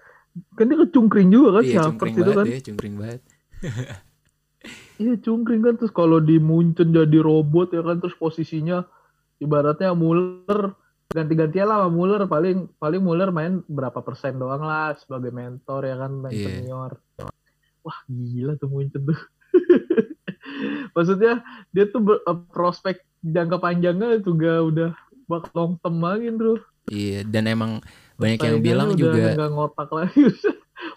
[0.56, 2.46] Kan dia kecungkring juga kan si iya Havertz cungkring itu kan.
[2.46, 3.20] ya cungkring banget.
[5.02, 5.74] Iya cungkring kan.
[5.74, 8.86] Terus kalau di Munchen jadi robot ya kan terus posisinya
[9.42, 10.78] ibaratnya Muller
[11.12, 15.96] ganti-gantian lah sama Muller paling paling Muller main berapa persen doang lah sebagai mentor ya
[15.96, 16.12] kan?
[16.12, 16.46] Main Iya.
[16.48, 16.92] senior.
[17.82, 19.18] Wah gila tuh Munchen tuh.
[20.96, 24.90] Maksudnya dia tuh ber- eh, prospek jangka panjangnya juga udah
[25.24, 26.58] bakal long term lagi bro.
[26.90, 27.78] Iya dan emang
[28.18, 30.24] banyak yang bilang udah juga nggak ngotak lagi.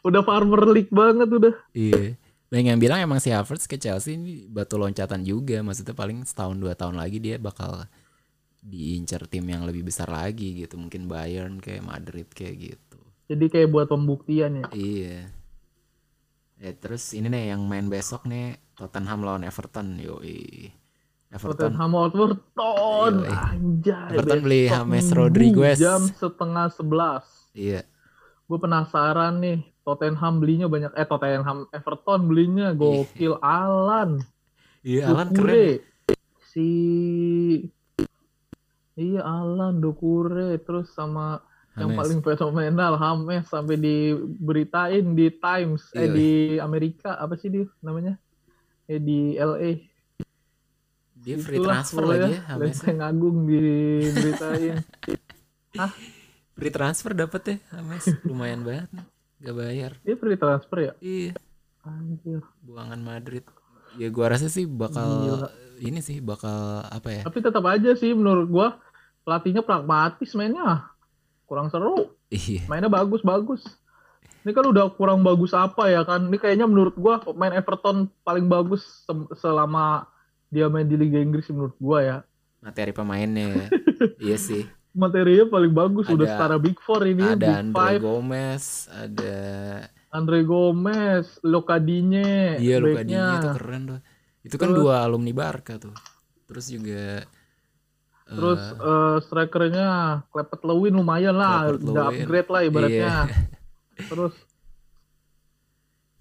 [0.02, 1.54] Udah farmer league banget udah.
[1.70, 2.18] Iya.
[2.50, 5.62] Banyak yang bilang emang si Havertz ke Chelsea ini batu loncatan juga.
[5.62, 7.86] Maksudnya paling setahun dua tahun lagi dia bakal
[8.66, 10.76] diincar tim yang lebih besar lagi gitu.
[10.76, 12.98] Mungkin Bayern kayak Madrid kayak gitu.
[13.26, 15.30] jadi kayak buat pembuktian ya Iya.
[16.56, 19.98] Ya terus ini nih yang main besok nih Tottenham lawan Everton.
[19.98, 20.70] Yoi.
[21.28, 21.74] Everton.
[21.74, 23.34] Tottenham Everton Yoi.
[23.34, 25.78] anjay Everton beli James Rodriguez.
[25.78, 27.82] jam setengah sebelas Iya.
[28.44, 34.22] gue penasaran nih Tottenham belinya banyak eh Tottenham Everton belinya gokil Alan
[34.82, 35.82] Iya, Alan keren.
[36.46, 36.70] si
[38.96, 41.40] iya Alan Dokure terus sama
[41.74, 42.00] yang James.
[42.00, 46.12] paling fenomenal Hames sampai diberitain di Times eh Iya.
[46.12, 48.16] di Amerika apa sih dia namanya
[48.86, 49.72] eh di LA
[51.18, 52.62] Dia free Itulah transfer lagi ya, James.
[52.78, 54.78] Lenteng Agung diberitain
[56.56, 58.06] Free transfer dapet ya, James.
[58.24, 58.88] Lumayan banget.
[58.90, 59.06] nih.
[59.38, 59.92] Gak bayar.
[60.00, 61.34] dia free transfer ya Iya.
[61.84, 63.44] anjir buangan Madrid
[63.94, 65.50] ya gua rasa sih bakal Gila.
[65.80, 67.22] Ini sih bakal apa ya?
[67.24, 68.68] Tapi tetap aja sih menurut gua
[69.24, 70.88] pelatihnya pragmatis mainnya.
[71.46, 72.16] Kurang seru.
[72.30, 72.66] Iya.
[72.66, 73.62] Mainnya bagus bagus
[74.46, 76.30] ini kan udah kurang bagus apa ya kan?
[76.30, 80.06] Ini kayaknya menurut gua main Everton paling bagus se- selama
[80.54, 82.18] dia main di Liga Inggris menurut gua ya.
[82.62, 83.50] Materi pemainnya.
[83.50, 83.68] Ya.
[84.30, 84.70] iya sih.
[84.94, 88.02] Materinya paling bagus udah Ada- setara Big Four ini ada Big Andre Five.
[88.06, 89.38] Gomez ada
[90.14, 94.00] Andre Gomez Lokadinye iya dia tuh keren tuh
[94.46, 95.96] itu kan Terus- dua alumni Barca tuh
[96.46, 97.26] terus juga
[98.26, 99.88] terus eh, eh, strikernya
[100.30, 102.26] Clepet Lewin lumayan lah udah Lewin.
[102.26, 103.18] upgrade lah ibaratnya iya.
[104.14, 104.34] terus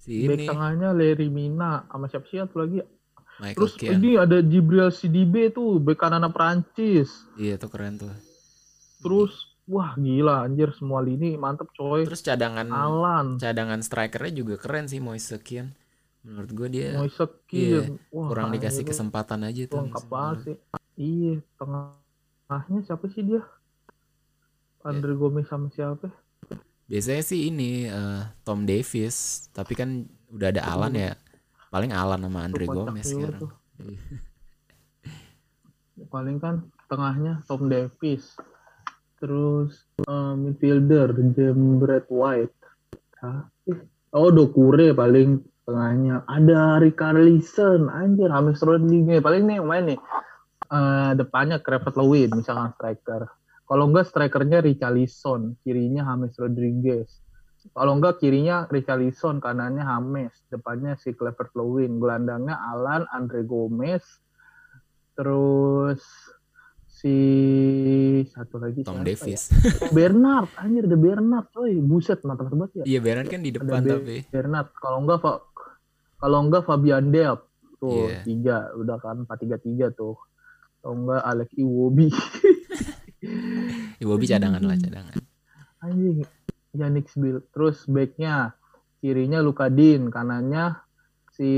[0.00, 2.84] si back ini tengahnya Leri Mina sama siapa sih satu lagi?
[3.40, 3.94] Michael Terus Keane.
[3.98, 7.10] ini ada Jibril CDB tuh, bek kanan Prancis.
[7.34, 8.14] Iya tuh keren tuh.
[9.02, 12.06] Terus wah gila anjir semua lini mantep coy.
[12.06, 15.74] Terus cadangan Alan, cadangan strikernya juga keren sih Moise Kean.
[16.24, 17.20] Menurut gue dia Moise
[17.52, 18.00] iya, Kean.
[18.08, 19.84] Wah, kurang dikasih kesempatan aja tuh.
[19.84, 20.56] lengkap banget sih.
[20.96, 23.44] Iya, tengahnya siapa sih dia?
[24.80, 26.08] Andre Gomez sama siapa?
[26.88, 31.12] Biasanya sih ini eh, Tom Davis, tapi kan udah ada Alan ya.
[31.68, 33.40] Paling Alan sama Andre Tuh, kocak Gomez sekarang.
[33.40, 33.52] tuh.
[33.84, 34.00] Iya.
[36.08, 36.54] Paling kan
[36.88, 38.36] tengahnya Tom Davis.
[39.20, 42.56] Terus eh, midfielder James Brad White.
[43.20, 43.48] Hah?
[44.14, 46.24] Oh, Dokure paling tengahnya.
[46.28, 49.20] Ada Ricarlison, anjir, James Rodriguez.
[49.24, 50.00] Paling nih yang main nih.
[50.74, 53.28] Eh, depannya Cravat Lewin, misalkan striker.
[53.64, 57.08] Kalau enggak strikernya Richarlison, kirinya James Rodriguez.
[57.72, 64.04] Kalau enggak kirinya Richarlison, kanannya James, depannya si Clever Lewin, gelandangnya Alan, Andre Gomez,
[65.16, 66.04] terus
[67.04, 67.16] si
[68.26, 69.52] satu lagi Tom siapa Davis.
[69.52, 69.92] ya?
[69.92, 72.84] Bernard, anjir ada Bernard, coy, buset mantap banget ya.
[72.86, 74.16] Iya Bernard kan di Ada depan Be- tapi.
[74.26, 75.44] Bernard, kalau enggak Fa-
[76.16, 77.40] kalau enggak Fabian Delp,
[77.76, 78.20] tuh Iya.
[78.24, 80.16] tiga, udah kan empat tiga tiga tuh.
[80.80, 82.08] Kalau enggak Alex Iwobi,
[84.02, 85.16] Bobby cadangan lah cadangan.
[85.78, 86.24] anjing,
[86.72, 88.56] Yannick Bill, terus backnya
[88.98, 90.80] kirinya Lukadin, kanannya
[91.30, 91.52] si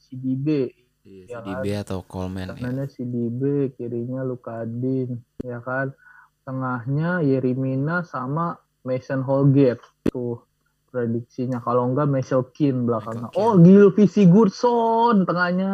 [0.00, 0.66] si DB,
[1.08, 2.54] Iya, Ya si DB atau Coleman ya.
[2.54, 3.40] kanannya si DB,
[3.74, 5.96] kirinya Lukadin, ya kan.
[6.44, 10.44] Tengahnya Yerimina sama Mason Holgate tuh
[10.88, 11.60] prediksinya.
[11.60, 13.28] Kalau enggak Michael Keane belakangnya.
[13.28, 15.72] Michael Oh, Gylfi Sigurdsson tengahnya.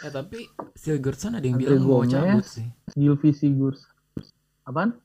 [0.00, 2.12] Eh tapi Sigurdsson ada yang Andre bilang mau Gomez.
[2.12, 2.68] cabut sih.
[2.92, 3.92] Gylfi Sigurdsson.
[4.64, 4.96] Apaan?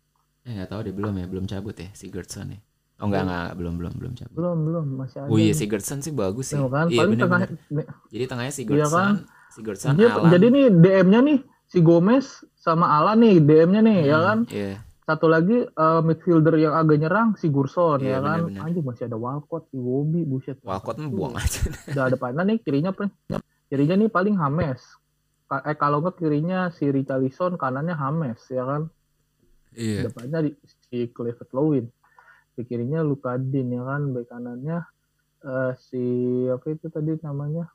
[0.43, 2.59] Eh nggak tahu deh belum ya, belum cabut ya Sigurdsson ya.
[2.95, 4.33] Oh enggak enggak belum belum belum cabut.
[4.33, 5.27] Belum, belum, masih ada.
[5.27, 5.57] Oh iya nih.
[5.57, 6.55] Sigurdsson sih bagus sih.
[6.55, 7.85] Tuh kan, Iya paling bener, tengah bener.
[8.07, 9.13] Jadi tengahnya Sigurdsson, Iya kan?
[9.51, 10.31] Sigurdsson, Dia- Alan.
[10.31, 14.39] jadi nih DM-nya nih si Gomez sama Alan nih DM-nya nih ya Hmm, kan.
[14.47, 14.75] Iya.
[15.05, 18.47] Satu lagi eh, midfielder yang agak nyerang si Gurson Iya, ya kan.
[18.47, 18.63] benar-benar.
[18.65, 20.57] Anjir masih ada Walcott, si Wobi, buset.
[20.63, 21.61] Walcott mah buang aja.
[21.91, 22.89] Udah ada depannya nih kirinya
[23.65, 24.81] kirinya nih paling Hames.
[25.45, 28.81] Eh kalau enggak kirinya si Richarlison, kanannya Hames ya kan.
[29.75, 30.07] Iya.
[30.07, 30.51] Depannya di,
[30.87, 31.85] si Clifford Lewin.
[32.55, 34.79] Di kirinya Lukadin ya kan, bek kanannya
[35.45, 36.03] eh, si
[36.49, 37.69] apa itu tadi namanya?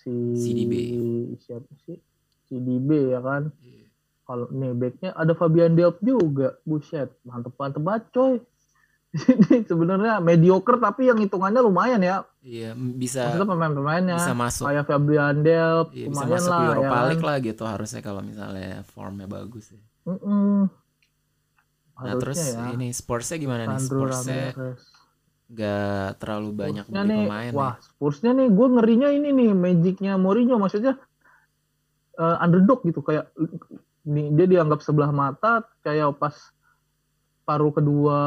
[0.00, 0.72] Si CDB.
[1.44, 1.98] siapa sih?
[2.48, 3.52] CDB ya kan.
[3.60, 3.86] Iya.
[4.24, 8.34] Kalau nih backnya ada Fabian Delp juga, buset, mantep mantep banget coy.
[9.26, 12.22] Ini sebenarnya mediocre tapi yang hitungannya lumayan ya.
[12.46, 14.64] Iya, bisa Maksudnya pemain-pemainnya bisa masuk.
[14.70, 17.08] kayak Fabian Delp, Iya, bisa masuk lah Europa ya kan.
[17.10, 19.82] League lah gitu harusnya kalau misalnya formnya bagus ya.
[20.06, 20.70] Mm-mm.
[22.00, 22.72] Nah, terus ya.
[22.72, 23.76] ini Spursnya gimana nih?
[23.76, 24.82] Sandro Spursnya Ramirez.
[25.50, 27.82] gak terlalu banyak Spursnya beli nih, pemain wah, ya.
[27.82, 30.94] Spursnya nih, gue ngerinya ini nih, magicnya Mourinho maksudnya
[32.16, 33.32] eh, underdog gitu kayak
[34.04, 36.32] nih dia dianggap sebelah mata kayak pas
[37.44, 38.18] paruh kedua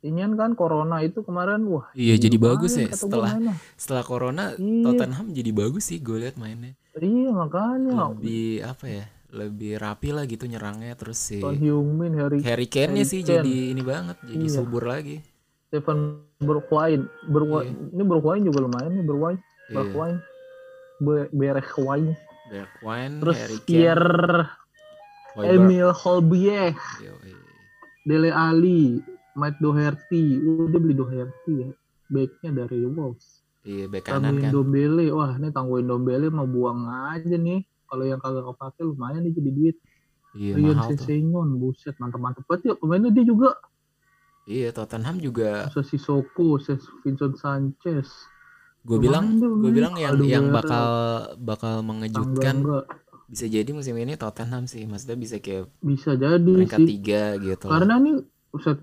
[0.00, 3.34] ini kan corona itu kemarin wah Iya, jadi bagus ya setelah
[3.74, 4.84] setelah corona Iya.
[4.86, 6.72] Tottenham jadi bagus sih gue liat mainnya.
[6.96, 9.04] iya makanya Lebih apa ya?
[9.30, 13.40] Lebih rapi lah gitu nyerangnya terus si Son Heung-min Harry Harry Kane-nya sih Kane.
[13.40, 14.54] jadi ini banget, jadi Iya.
[14.54, 15.22] subur lagi.
[15.66, 19.74] Stephen Bergwijn Bergwijn ini Bergwijn juga lumayan nih Bergwijn Iya.
[19.76, 20.16] Bergwijn
[20.98, 22.04] Be- Bergwijn
[22.50, 24.38] Bergwijn, terus Harry Kane, Pierre.
[25.38, 27.14] Emil Holbier iya.
[28.02, 28.98] Dele Ali
[29.38, 31.70] Matt Doherty udah beli Doherty ya
[32.10, 34.50] backnya dari Wolves Iya, bek kanan tangguhin kan.
[34.50, 39.34] Dombele wah ini tangguhin Dombele mau buang aja nih kalau yang kagak kepake lumayan nih
[39.34, 39.76] jadi duit.
[40.38, 40.78] Iya, Rian.
[40.86, 43.10] Sessegnon buset mantep-mantep banget ya pemainnya.
[43.10, 43.58] Dia juga
[44.48, 46.58] Iya, Tottenham juga Masa Sissoko
[47.04, 48.08] Vincent Sanchez.
[48.80, 50.86] Gue bilang gue bilang yang Alderweireld, yang bakal
[51.36, 52.64] bakal mengejutkan
[53.30, 54.88] bisa jadi musim ini Tottenham sih.
[54.88, 56.88] Maksudnya bisa kayak bisa jadi peringkat sih.
[56.88, 57.66] tiga gitu.
[57.68, 58.16] Karena nih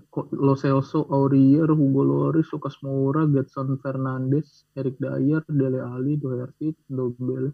[0.08, 6.72] kok Lo Celso, Aurier, Hugo Lloris, Lucas Moura, Getson Fernandes, Eric Dyer, Dele Alli, Doherty,
[6.88, 7.52] Dombele.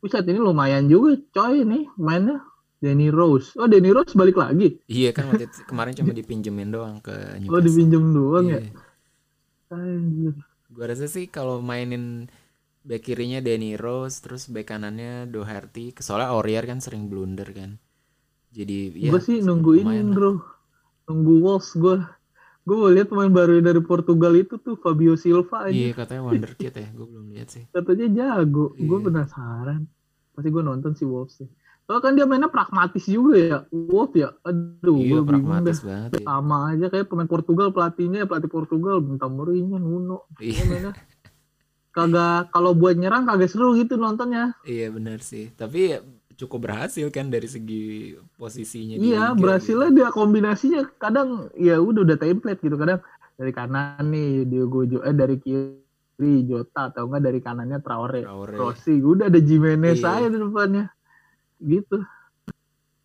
[0.00, 2.40] Buset, ini lumayan juga coy nih mainnya.
[2.80, 3.52] Danny Rose.
[3.60, 4.80] Oh, Danny Rose balik lagi.
[4.88, 8.60] iya kan waktu itu, kemarin cuma dipinjemin doang ke Newcastle Oh, dipinjem doang ya.
[8.64, 8.72] Iya.
[9.76, 10.34] Anjir.
[10.72, 12.32] Gue rasa sih kalau mainin
[12.80, 17.76] back kirinya Danny Rose terus back kanannya Doherty soalnya Aurier kan sering blunder kan
[18.50, 20.14] jadi ya gue sih nunggu ini, lumayan lah.
[20.16, 20.32] bro.
[21.06, 21.96] Nunggu Wolves gue.
[22.70, 25.74] Gue lihat pemain baru dari Portugal itu tuh Fabio Silva aja.
[25.74, 28.78] iya katanya wonderkid ya gue belum lihat sih Katanya jago.
[28.78, 29.06] Gue Iya.
[29.10, 29.80] penasaran.
[30.30, 31.50] Pasti gue nonton si Wolves sih.
[31.82, 33.58] Soalnya kan dia mainnya pragmatis juga ya.
[33.74, 34.30] Wolves ya.
[34.46, 36.24] Aduh, iya gue bingung pragmatis banget ya.
[36.24, 40.30] Sama aja kayak pemain Portugal pelatihnya pelatih Portugal minta Mourinho Nuno.
[40.38, 40.94] Iya mainnya
[41.90, 44.54] kagak kalau buat nyerang kagak seru gitu nontonnya.
[44.62, 45.50] Iya benar sih.
[45.50, 45.98] Tapi ya
[46.40, 49.96] cukup berhasil kan dari segi posisinya Iya, berhasilnya gitu.
[50.00, 52.80] dia kombinasinya kadang ya udah udah template gitu.
[52.80, 53.04] Kadang
[53.36, 58.24] dari kanan nih Diogo Jo eh dari kiri Jota atau enggak dari kanannya Traore.
[58.24, 58.56] Traore.
[58.56, 60.16] Rossi, udah ada Jimenez Iya.
[60.16, 60.84] aja di depannya.
[61.60, 61.96] Gitu.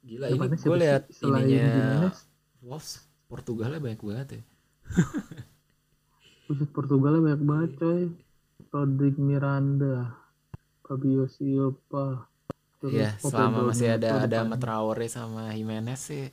[0.05, 2.17] Gila ini Depannya gue siapa lihat ininya Jimenez?
[2.63, 2.91] Wolves
[3.27, 4.41] Portugalnya banyak banget ya.
[6.45, 8.01] Khusus Portugalnya banyak banget coy.
[8.69, 10.13] Rodrigo Miranda,
[10.83, 12.27] Fabio Silva.
[12.89, 16.25] Iya, selama masih ada ada sama Traore sama Jimenez sih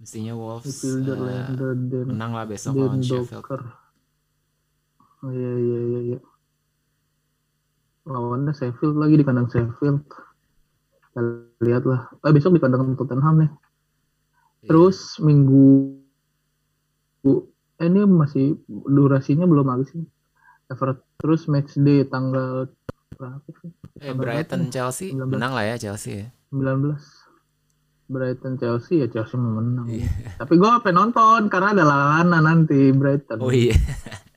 [0.00, 3.28] mestinya Wolves midfielder Lander dan menang lah besok lawan Sheffield.
[3.28, 3.62] Docker.
[5.20, 6.18] Oh iya iya iya iya.
[8.08, 10.00] Lawannya Sheffield lagi di kandang Sheffield.
[11.10, 11.20] Kita
[11.60, 12.08] lihat lah.
[12.24, 13.50] Eh, besok di kandang Tottenham nih.
[14.64, 14.68] Iya.
[14.72, 16.00] Terus minggu
[17.28, 17.40] eh,
[17.84, 20.08] ini masih durasinya belum habis nih.
[20.72, 22.72] Everton terus match day tanggal
[23.16, 23.70] berapa sih?
[24.00, 24.70] Eh, Brighton?
[24.70, 25.26] Chelsea 19.
[25.26, 26.26] menang lah ya Chelsea ya.
[26.54, 26.98] 19.
[28.10, 29.86] Brighton Chelsea ya Chelsea menang.
[29.86, 30.10] Iya.
[30.38, 33.38] Tapi gue pengen nonton karena ada Lallana nanti Brighton.
[33.38, 33.78] Oh iya.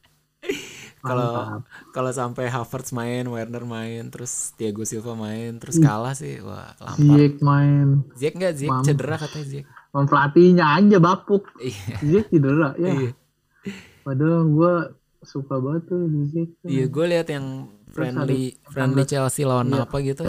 [1.03, 1.59] Kalau
[1.91, 6.95] kalau sampai Havertz main, Werner main, terus Thiago Silva main, terus kalah sih, wah Lampard.
[6.95, 8.07] Ziyech main.
[8.15, 9.67] Ziyech nggak Ziyech cedera katanya Ziyech.
[9.91, 11.43] Mam pelatihnya aja bapuk.
[11.59, 11.95] Iya.
[11.99, 12.91] Ziyech cedera ya.
[12.95, 13.11] Iya.
[14.07, 14.73] Padahal gue
[15.27, 16.51] suka banget tuh Ziyech.
[16.63, 19.85] Iya, gue lihat yang friendly friendly Chelsea lawan Iya.
[19.85, 20.25] apa gitu.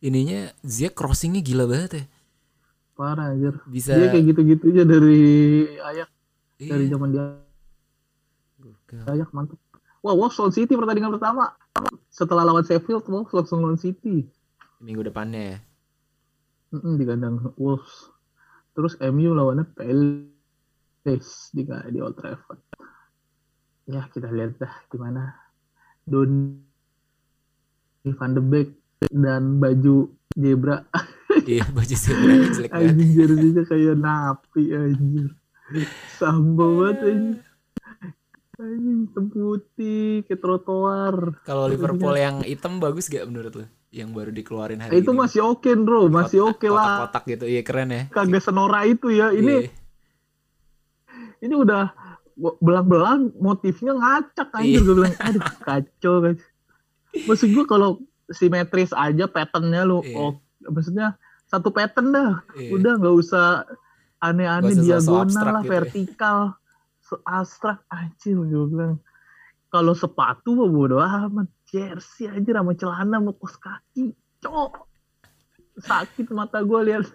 [0.00, 2.04] Ininya Ziyech crossingnya gila banget ya.
[2.96, 3.58] Parah anjir.
[3.68, 5.20] Bisa Dia kayak gitu-gitu aja dari
[5.76, 6.08] Ayak
[6.56, 6.70] iya.
[6.72, 7.24] dari zaman dia
[8.60, 9.04] Gokil.
[9.08, 9.58] Ayak mantep.
[10.00, 11.52] Wah, Wolves lawan City pertandingan pertama.
[12.08, 14.24] Setelah lawan Sheffield, Wolves langsung lawan City.
[14.80, 15.58] minggu depannya ya.
[16.72, 18.08] Mm-mm, di kandang Wolves.
[18.72, 22.60] Terus MU lawannya Palace di di Old Trafford.
[23.84, 25.36] Ya kita lihat dah gimana.
[26.08, 26.64] Don
[28.02, 28.68] Van de Beek
[29.08, 30.84] dan baju zebra
[31.44, 32.88] iya, baju zebranya jelek banget.
[32.90, 35.28] anjing jersinya kayak napi anjir.
[36.14, 37.36] Sama banget anjing.
[38.56, 41.16] Anjing hitam putih kayak trotoar.
[41.42, 43.64] Kalau Liverpool yang hitam bagus gak menurut lo?
[43.90, 45.18] Yang baru dikeluarin hari itu ini.
[45.18, 47.08] masih oke bro, masih oke lah.
[47.10, 48.02] Kotak-kotak gitu, iya keren ya.
[48.08, 49.32] Kagak senora itu ya.
[49.32, 49.70] Ini Iya.
[51.40, 51.90] ini udah
[52.60, 54.86] belang-belang motifnya ngacak anjir Iya.
[54.86, 56.40] gue bilang aduh kacau guys
[57.14, 57.98] maksud gue kalau
[58.30, 60.14] simetris aja patternnya lu Iya.
[60.16, 60.32] oh
[60.70, 61.18] maksudnya
[61.50, 62.32] satu pattern dah.
[62.54, 62.70] Iya.
[62.78, 63.66] udah nggak usah
[64.22, 65.70] aneh-aneh diagonal lah gitu ya.
[65.70, 66.38] vertikal
[67.02, 67.82] so- abstrak.
[67.90, 69.02] Anjir gue bilang.
[69.70, 71.46] Kalau sepatu mah bodo amat.
[71.70, 74.10] Jersey aja sama celana mau kos kaki.
[74.42, 74.72] Cok.
[75.82, 77.06] Sakit mata gue lihat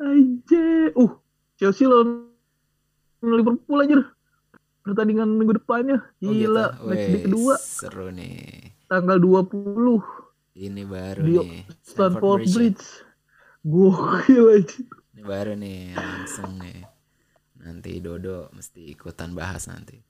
[0.00, 0.64] aja
[1.02, 1.12] uh
[1.60, 2.28] Chelsea lawan
[3.20, 3.96] Liverpool aja
[4.86, 6.86] pertandingan minggu depannya Oh, gila gitu.
[6.86, 8.70] match Wih, day kedua Seru nih.
[8.86, 10.00] tanggal 20
[10.56, 11.60] Ini baru Di nih.
[11.82, 12.52] Stamford ya.
[12.54, 12.84] Bridge
[13.60, 14.78] gokil aja
[15.12, 16.80] Ini baru nih langsung nih.
[17.58, 19.98] Nanti Dodo mesti ikutan bahas nanti.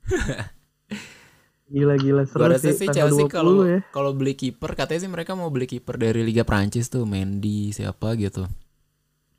[1.67, 3.83] gila-gila seru Gua rasa sih Chelsea 20 kalau ya.
[3.91, 8.15] kalau beli kiper katanya sih mereka mau beli kiper dari Liga Prancis tuh Mendy siapa
[8.15, 8.47] gitu.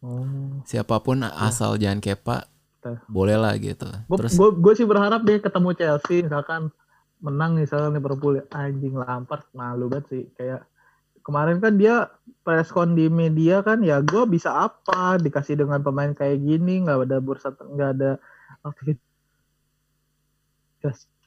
[0.03, 0.59] oh.
[0.67, 2.51] Siapa pun asal jangan Kepa
[2.87, 2.97] Teh.
[3.11, 3.87] boleh lah gitu.
[4.55, 6.71] gue sih berharap deh ketemu Chelsea misalkan
[7.19, 10.63] menang misalnya Liverpool anjing Lampard malu banget sih kayak
[11.25, 12.07] kemarin kan dia
[12.45, 17.17] preskon di media kan ya gue bisa apa dikasih dengan pemain kayak gini nggak ada
[17.19, 18.11] bursa nggak ada
[18.63, 19.03] aktivitas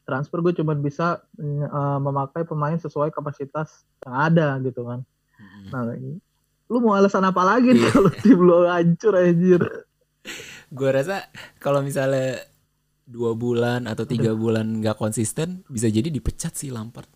[0.06, 5.04] transfer gue cuma bisa eh, memakai pemain sesuai kapasitas yang ada gitu kan
[5.36, 5.68] Mm-mm.
[5.68, 5.82] nah
[6.70, 7.90] lu mau alasan apa lagi Iya.
[7.92, 9.60] kalau tim lu hancur anjir
[10.70, 11.26] gue rasa
[11.58, 12.38] kalau misalnya
[13.02, 17.10] dua bulan atau tiga bulan nggak konsisten bisa jadi dipecat sih Lampard.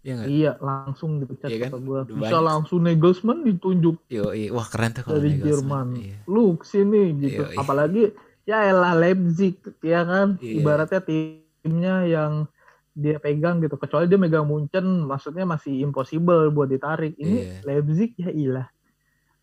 [0.00, 0.28] Ya nggak?
[0.30, 1.84] iya langsung dipecat Iya kan?
[1.84, 4.48] gua bisa langsung Nagelsmann ditunjuk Yo, iya.
[4.54, 5.36] wah keren tuh kalau dari.
[5.42, 5.86] Jerman.
[6.00, 6.16] Iya.
[6.24, 7.44] Lu ke sini gitu.
[7.44, 7.58] Iya, iya.
[7.60, 8.02] Apalagi
[8.48, 10.40] ya elah Leipzig ya kan.
[10.40, 10.64] Iya.
[10.64, 12.32] Ibaratnya timnya yang
[12.96, 13.76] dia pegang gitu.
[13.76, 17.12] Kecuali dia megang Munchen maksudnya masih impossible buat ditarik.
[17.18, 17.54] Ini Iya.
[17.68, 18.66] Leipzig ya ilah.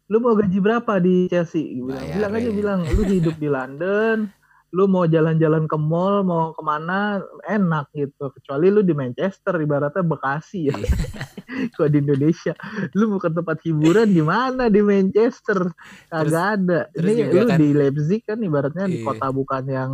[0.06, 1.74] Lu mau gaji berapa di Chelsea?
[1.76, 2.14] Bilang, Bayarin.
[2.14, 4.30] bilang aja bilang lu hidup di London,
[4.70, 8.30] lu mau jalan-jalan ke mall, mau ke mana enak gitu.
[8.32, 10.78] Kecuali lu di Manchester, ibaratnya Bekasi ya.
[10.78, 10.90] Iya.
[11.74, 12.54] Kalau di Indonesia,
[12.94, 15.74] lu mau ke tempat hiburan di mana di Manchester?
[16.06, 16.80] Kagak ada.
[16.92, 19.06] terus Ini lu kan- di Leipzig kan ibaratnya di Iya.
[19.08, 19.92] kota bukan yang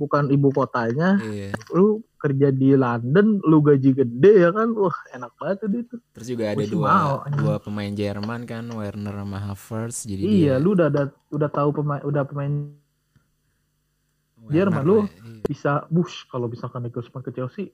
[0.00, 1.52] bukan ibu kotanya, Iya.
[1.76, 5.96] lu kerja di London, lu gaji gede ya kan, wah enak banget tuh itu.
[6.16, 10.08] Terus juga ada dua mau, dua pemain Jerman kan, Werner sama Havertz.
[10.08, 12.52] Jadi Iya, dia lu udah ada udah tahu pemain udah pemain
[14.40, 15.44] Werner Jerman, lu lah, iya.
[15.44, 17.68] bisa bush kalau misalkan Nagelsmann ke Chelsea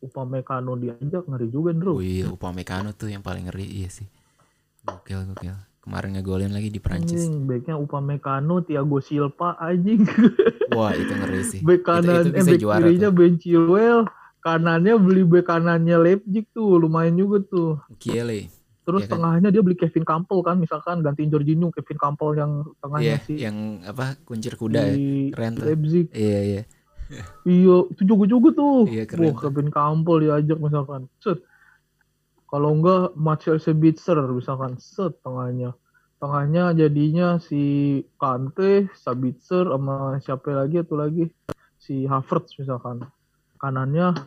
[0.00, 4.08] Upamecano diajak ngeri juga bro Oh iya, Upamecano tuh yang paling ngeri iya sih.
[4.80, 5.52] Gokil gokil.
[5.90, 7.18] Kemarin ngegolin lagi di Prancis.
[7.18, 10.06] anjing backnya Upamecano Thiago Silva anjing
[10.70, 11.60] Wah, itu ngeri sih.
[11.60, 13.16] back Itu, kanan itu eh, bisa back juara kirinya tuh.
[13.16, 14.00] Ben Chilwell
[14.38, 18.46] kanannya beli back kanannya Leipzig tuh lumayan juga tuh Kiele.
[18.80, 19.12] terus Iya kan?
[19.12, 23.36] tengahnya dia beli Kevin Campbell kan misalkan gantiin Jorginho Kevin Campbell yang tengahnya Iya, sih
[23.36, 24.14] yang apa?
[24.22, 24.94] Kuncir kuda ya.
[24.94, 25.64] di Keren tuh.
[25.66, 26.62] Leipzig Iya, iya.
[27.44, 31.42] iya itu jago-jago tuh Iya, keren wah Kevin Campbell diajak misalkan set
[32.50, 34.74] kalau enggak Marcel Sabitzer misalkan.
[34.82, 35.78] Set tengahnya.
[36.18, 41.30] Tengahnya jadinya si Kante Sabitzer sama siapa lagi atau lagi?
[41.78, 43.06] Si Havertz misalkan.
[43.62, 44.18] Kanannya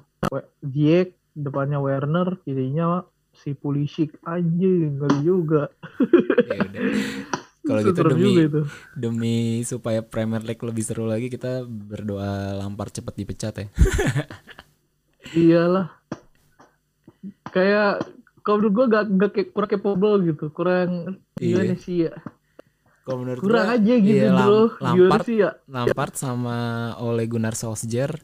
[0.64, 3.04] Ziyech depannya Werner kirinya
[3.36, 4.16] si Pulisic.
[4.24, 5.68] Anjing ngeri juga.
[6.48, 6.64] Ya.
[7.64, 8.62] Kalau gitu demi itu.
[8.92, 13.68] demi supaya Premier League lebih seru lagi kita berdoa Lampard cepat dipecat ya.
[15.32, 16.03] iyalah
[17.50, 18.04] kayak
[18.42, 20.90] kalau menurut gue gak, gak kayak- kurang capable gitu kurang
[21.38, 21.76] Iya.
[21.76, 22.14] sih ya
[23.04, 26.58] Kalau menurut kurang gua, aja gitu iya, gimana Lampard sih ya Lampard sama
[27.00, 28.16] Ole Gunnar Solskjaer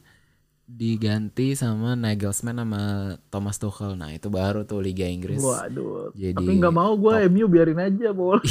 [0.64, 2.82] diganti sama Nagelsmann sama
[3.26, 3.98] Thomas Tuchel.
[3.98, 5.42] Nah, itu baru tuh Liga Inggris.
[5.42, 7.26] waduh Jadi tapi nggak mau gue.
[7.26, 8.38] MU biarin aja bol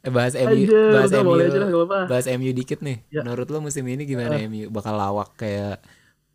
[0.00, 1.60] Eh, bahas MU, aja bahas udah MU, boleh aja
[2.06, 3.02] bahas MU dikit nih.
[3.10, 3.26] Ya.
[3.26, 4.70] Menurut lo musim ini gimana MU?
[4.70, 5.82] Bakal lawak kayak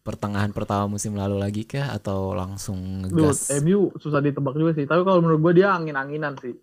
[0.02, 1.94] pertengahan pertama musim lalu lagi kah?
[1.94, 3.62] Atau langsung Dude, ngegas?
[3.62, 4.86] MU susah ditebak juga sih.
[4.88, 6.56] Tapi kalau menurut gue dia angin-anginan sih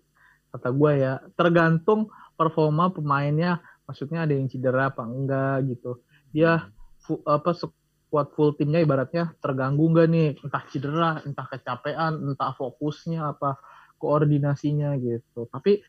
[0.49, 1.13] kata gue ya.
[1.37, 3.61] Tergantung performa pemainnya.
[3.85, 6.01] Maksudnya ada yang cedera apa enggak gitu.
[6.29, 6.69] Dia
[7.01, 10.27] fu- apa squad full timnya ibaratnya terganggu enggak nih?
[10.41, 13.57] Entah cedera entah kecapean entah fokusnya apa
[13.99, 15.49] koordinasinya gitu.
[15.51, 15.83] Tapi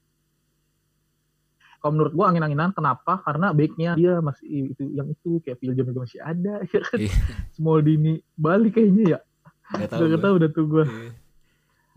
[1.80, 5.88] kalau menurut gua angin-anginan kenapa karena backnya dia masih itu yang itu kayak Phil Jones
[5.88, 7.14] juga masih ada ya kan Iya.
[7.50, 9.18] Smaldini balik kayaknya ya
[9.70, 10.18] Gak gua.
[10.18, 11.10] tahu udah tuh gua Iya.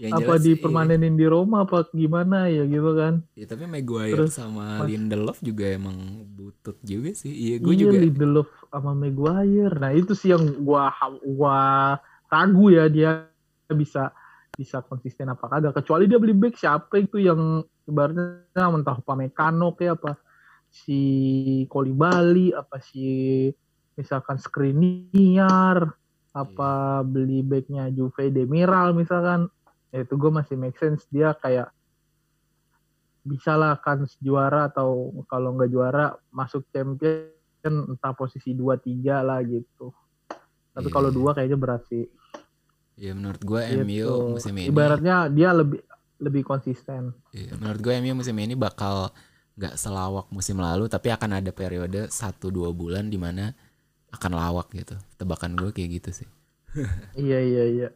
[0.10, 4.34] Yang apa jelas dipermanenin di Roma apa gimana ya gitu kan Ya, tapi Maguire Terus,
[4.34, 5.94] sama Mas- Lindelof juga emang
[6.28, 7.30] butut juga sih.
[7.30, 8.02] Iya, gue iya juga.
[8.02, 10.90] Lindelof sama Maguire nah itu sih yang gua
[11.22, 11.58] gua
[12.26, 13.30] ragu ya dia
[13.70, 14.10] bisa
[14.54, 15.74] bisa konsisten apa kagak.
[15.82, 20.12] Kecuali dia beli back siapa itu yang ibaratnya entah Pamecano kayak apa.
[20.74, 21.02] Si
[21.70, 23.50] Kolibali apa si
[23.94, 25.86] misalkan Skriniar
[26.34, 29.50] apa beli backnya Juve Demiral misalkan.
[29.94, 31.06] Ya itu gue masih make sense.
[31.10, 31.70] Dia kayak
[33.24, 37.30] bisa lah kan juara atau kalau nggak juara masuk champion
[37.64, 39.94] entah posisi 2 3 lah gitu.
[40.74, 42.10] Tapi Iya, kalau dua kayaknya berat sih.
[42.98, 43.84] Ya menurut gue Gitu.
[43.84, 44.70] MU musim ini.
[44.70, 45.82] Ibaratnya dia lebih
[46.24, 47.12] lebih konsisten.
[47.36, 49.12] Iya, menurut gue MU musim ini bakal
[49.54, 53.54] nggak selawak musim lalu, tapi akan ada periode 1-2 bulan di mana
[54.14, 54.96] akan lawak gitu.
[55.18, 56.30] Tebakan gue kayak gitu sih.
[57.28, 57.90] iya iya iya.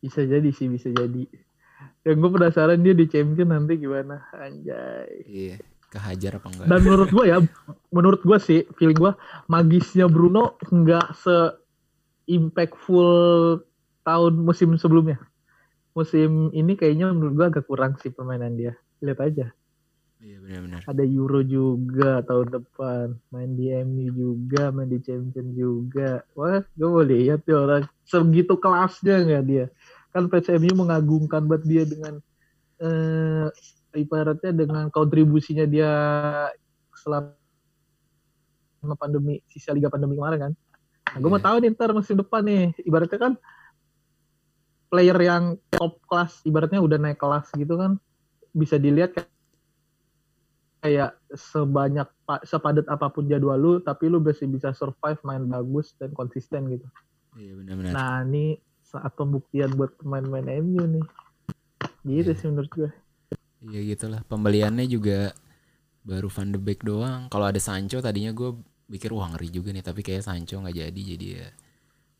[0.00, 1.28] Bisa jadi sih bisa jadi.
[2.02, 5.22] Yang gue penasaran dia di champion nanti gimana anjay.
[5.26, 5.56] Iya,
[5.90, 6.66] kehajar apa enggak?
[6.66, 7.38] Dan menurut gue ya,
[7.94, 9.12] menurut gue sih, feeling gue
[9.46, 11.36] magisnya Bruno nggak se
[12.26, 13.10] impactful
[14.02, 15.18] tahun musim sebelumnya.
[15.92, 18.72] Musim ini kayaknya menurut gue agak kurang sih permainan dia.
[19.04, 19.46] Lihat aja.
[20.22, 20.80] Iya benar-benar.
[20.86, 23.06] Ada Euro juga tahun depan.
[23.34, 26.22] Main di MU juga, main di Champion juga.
[26.38, 29.66] Wah, gue mau lihat tuh orang segitu kelasnya nggak dia.
[30.14, 32.22] Kan PSMU mengagungkan buat dia dengan
[32.82, 33.46] eh,
[33.98, 35.90] ibaratnya dengan kontribusinya dia
[36.96, 37.34] selama
[38.98, 40.52] pandemi, sisa liga pandemi kemarin kan.
[41.12, 41.46] Nah, gue mau Iya.
[41.46, 43.32] tahu nih ntar musim depan nih, ibaratnya kan
[44.92, 47.96] player yang top kelas, ibaratnya udah naik kelas gitu kan,
[48.52, 49.32] bisa dilihat kayak
[50.84, 55.96] kayak sebanyak pa- sepadat apa pun jadwal lu, tapi lu masih bisa survive main bagus
[55.96, 56.84] dan konsisten gitu.
[57.40, 57.92] Iya benar-benar.
[57.96, 61.06] Nah ini saat pembuktian buat pemain-pemain MU nih,
[62.04, 62.36] gitu Iya.
[62.36, 62.90] sih menurut gue.
[63.64, 64.20] Iya gitulah.
[64.28, 65.32] Pembeliannya juga
[66.04, 67.32] baru Van de Beek doang.
[67.32, 68.58] Kalau ada Sancho tadinya gue
[68.90, 71.48] pikir wah ngeri juga nih, tapi kayak Sancho nggak jadi jadi ya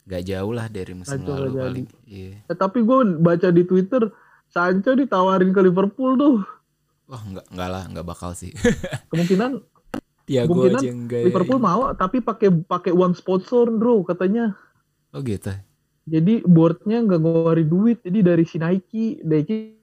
[0.03, 1.87] nggak jauh lah dari musim Sancho lalu paling.
[2.07, 2.43] Iya.
[2.51, 4.03] Eh, tapi gue baca di Twitter,
[4.51, 6.37] Sancho ditawarin ke Liverpool tuh,
[7.07, 8.51] Wah nggak nggak lah nggak bakal sih.
[9.13, 9.63] kemungkinan
[10.23, 11.21] Tiago Kemungkinan aja enggak.
[11.23, 11.27] ya.
[11.29, 14.55] Liverpool mau, tapi pakai pakai uang sponsor bro katanya.
[15.11, 15.51] Oh gitu.
[16.03, 19.79] Jadi boardnya nggak ngeluarin duit, jadi dari si Nike, Nike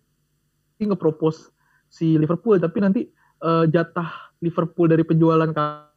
[0.80, 1.51] nge-propose
[1.88, 3.01] si Liverpool, tapi nanti
[3.39, 5.91] eh, jatah Liverpool dari penjualan ka-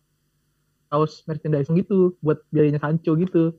[0.91, 3.57] kaos merchandising gitu buat biayanya Sancho gitu.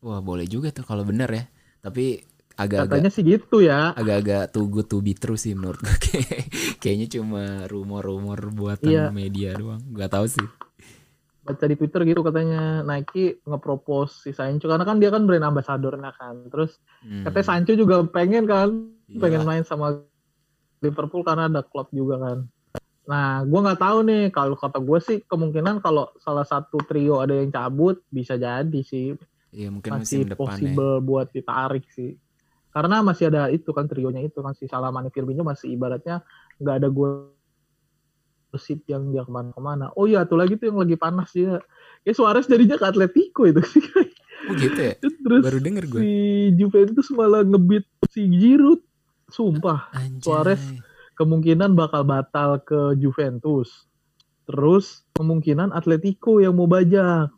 [0.00, 1.44] Wah boleh juga tuh kalau bener ya.
[1.80, 2.20] Tapi
[2.54, 3.92] agak-agak Katanya sih gitu ya.
[3.92, 5.96] agak-agak too good to be true sih menurut gue.
[6.04, 9.04] Kayak- Kayaknya cuma rumor-rumor buatan Iya.
[9.10, 9.80] media doang.
[9.92, 10.48] Gak tahu sih.
[11.40, 16.12] baca di Twitter gitu katanya Nike ngepropose si Sancho karena kan dia kan brand ambassadornya
[16.12, 16.46] kan.
[16.46, 17.24] Terus Hmm.
[17.24, 18.70] katanya Sancho juga pengen kan,
[19.04, 19.18] Iya.
[19.18, 19.98] pengen main sama
[20.78, 22.38] Liverpool karena ada klub juga kan.
[23.02, 27.34] Nah, gua nggak tahu nih kalau kata gue sih kemungkinan kalau salah satu trio ada
[27.34, 29.18] yang cabut bisa jadi sih
[29.50, 30.46] Iya mungkin masih musim depan ya.
[30.46, 32.14] possible buat ditarik sih.
[32.70, 36.22] Karena masih ada itu kan trionya itu kan si Salamani Firmino masih ibaratnya
[36.62, 39.90] nggak ada gosip yang dia ke mana-kemana.
[39.98, 41.58] Oh iya, tuh lagi tuh yang lagi panas dia.
[42.06, 43.82] Ya Suarez jadinya ke Atletico itu sih.
[44.46, 44.94] Oh gitu ya.
[45.26, 45.98] Terus Baru denger gue.
[45.98, 46.10] si
[46.54, 47.82] Juventus malah ngebit
[48.14, 48.80] si Giroud.
[49.30, 50.26] Sumpah, Anjay.
[50.26, 50.62] Suarez.
[51.14, 53.86] kemungkinan bakal batal ke Juventus.
[54.48, 57.30] Terus kemungkinan Atletico yang mau bajak.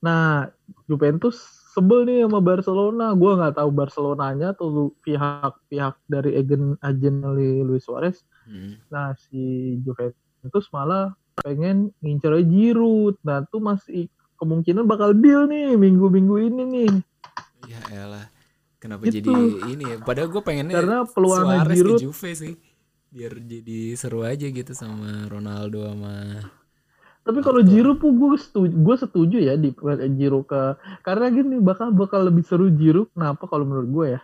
[0.00, 0.48] Nah,
[0.88, 1.36] Juventus
[1.76, 3.12] sebel nih sama Barcelona.
[3.14, 7.22] Gua nggak tahu Barcelonanya atau pihak-pihak dari agen agen
[7.64, 8.24] Luis Suarez.
[8.48, 8.80] Hmm.
[8.88, 13.20] Nah, si Juventus malah pengen ngincer Giroud.
[13.22, 14.08] Nah, tuh masih
[14.40, 16.92] kemungkinan bakal deal nih minggu-minggu ini nih.
[17.68, 18.26] Ya elah.
[18.80, 19.28] Kenapa Gitu.
[19.28, 19.36] jadi
[19.76, 19.96] ini ya?
[20.00, 22.54] Padahal gue pengennya Karena peluangnya Suarez Giroud ke Juve sih.
[23.12, 26.40] Biar jadi seru aja gitu sama Ronaldo sama
[27.20, 27.60] Tapi kalau.
[27.60, 29.70] Giroud pun gue setuju, gue setuju ya di
[30.16, 30.60] Giroud ke
[31.04, 33.12] karena gini bakal bakal lebih seru Giroud.
[33.12, 34.20] Kenapa kalau menurut gue ya?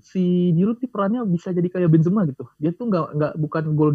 [0.00, 2.48] Si Giroud nih perannya bisa jadi kayak Benzema gitu.
[2.56, 3.92] Dia tuh nggak nggak bukan goal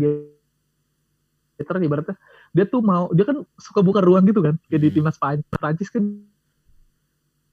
[1.57, 2.15] getter ibaratnya.
[2.53, 4.55] Dia tuh mau dia kan suka buka ruang gitu kan.
[4.69, 4.95] Kayak di Hmm.
[5.01, 5.17] timnas
[5.51, 6.03] Prancis kan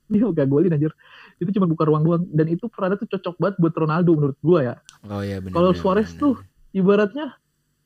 [0.04, 0.92] dia gak golin anjir.
[1.40, 4.60] Itu cuma buka ruang doang dan itu perannya tuh cocok banget buat Ronaldo menurut gue
[4.68, 4.76] ya.
[5.08, 5.56] Oh iya benar.
[5.56, 6.36] Kalau Suarez tuh
[6.76, 7.32] ibaratnya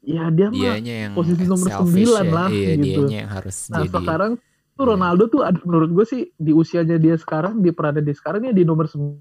[0.08, 2.24] ya dia mah dianya yang posisi nomor 9 ya.
[2.24, 3.00] lah, Iya, gitu.
[3.06, 4.32] yang harus Nah jadi sekarang
[4.72, 4.90] tuh Iya.
[4.96, 8.64] Ronaldo tuh menurut gue sih di usianya dia sekarang di perannya dia sekarang dia di
[8.64, 9.20] nomor 9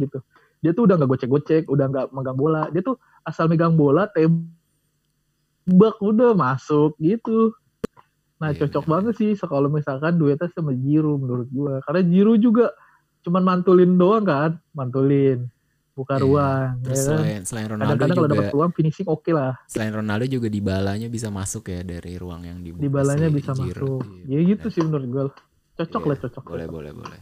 [0.00, 0.18] gitu.
[0.62, 2.70] Dia tuh udah nggak gocek-gocek, udah nggak megang bola.
[2.70, 4.46] Dia tuh asal megang bola tembak
[6.00, 7.52] udah masuk gitu.
[8.38, 8.92] Nah Iya, cocok benar.
[9.10, 11.74] banget sih kalau misalkan duetnya sama Giroud menurut gue.
[11.82, 12.70] Karena Giroud juga
[13.22, 15.46] cuman mantulin doang kan, mantulin
[15.92, 16.22] buka Iya.
[16.22, 16.68] ruang.
[16.80, 17.16] Terus ya kan?
[17.18, 19.52] selain selain Ronaldo Kadang-kadang kalau juga dapat peluang finishing oke lah.
[19.66, 23.52] selain Ronaldo juga di balanya bisa masuk ya dari ruang yang dibuka Di balanya bisa
[23.52, 24.00] masuk.
[24.24, 24.74] Iya, Ya gitu benar.
[24.74, 25.24] sih menurut gue.
[25.74, 26.44] Cocok Iya, lah cocok.
[26.46, 27.20] Boleh, boleh, boleh.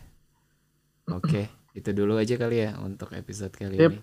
[1.10, 1.42] Oke,
[1.72, 3.90] itu dulu aja kali ya untuk episode kali Sip.
[3.90, 3.98] ini.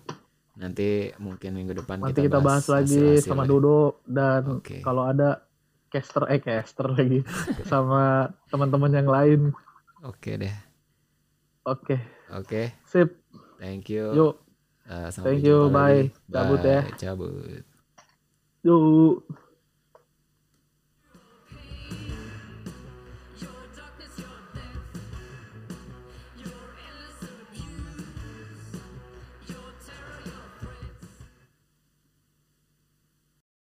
[0.58, 3.48] Nanti mungkin minggu depan Nanti kita bahas lagi hasil-hasil sama ya.
[3.48, 4.82] Dodo dan Oke.
[4.82, 5.46] kalau ada
[5.88, 7.24] caster eh caster lagi
[7.64, 9.40] sama teman-teman yang lain.
[10.02, 10.52] Oke deh.
[11.62, 11.96] Oke,
[12.30, 13.20] Oke, sip.
[13.56, 14.08] thank you.
[14.10, 14.40] Yuk,
[14.88, 16.08] Eh, Thank you, bye.
[16.08, 16.32] lagi.
[16.32, 16.80] Cabut ya.
[16.80, 17.64] Bye, Cabut.
[18.64, 19.20] yuk.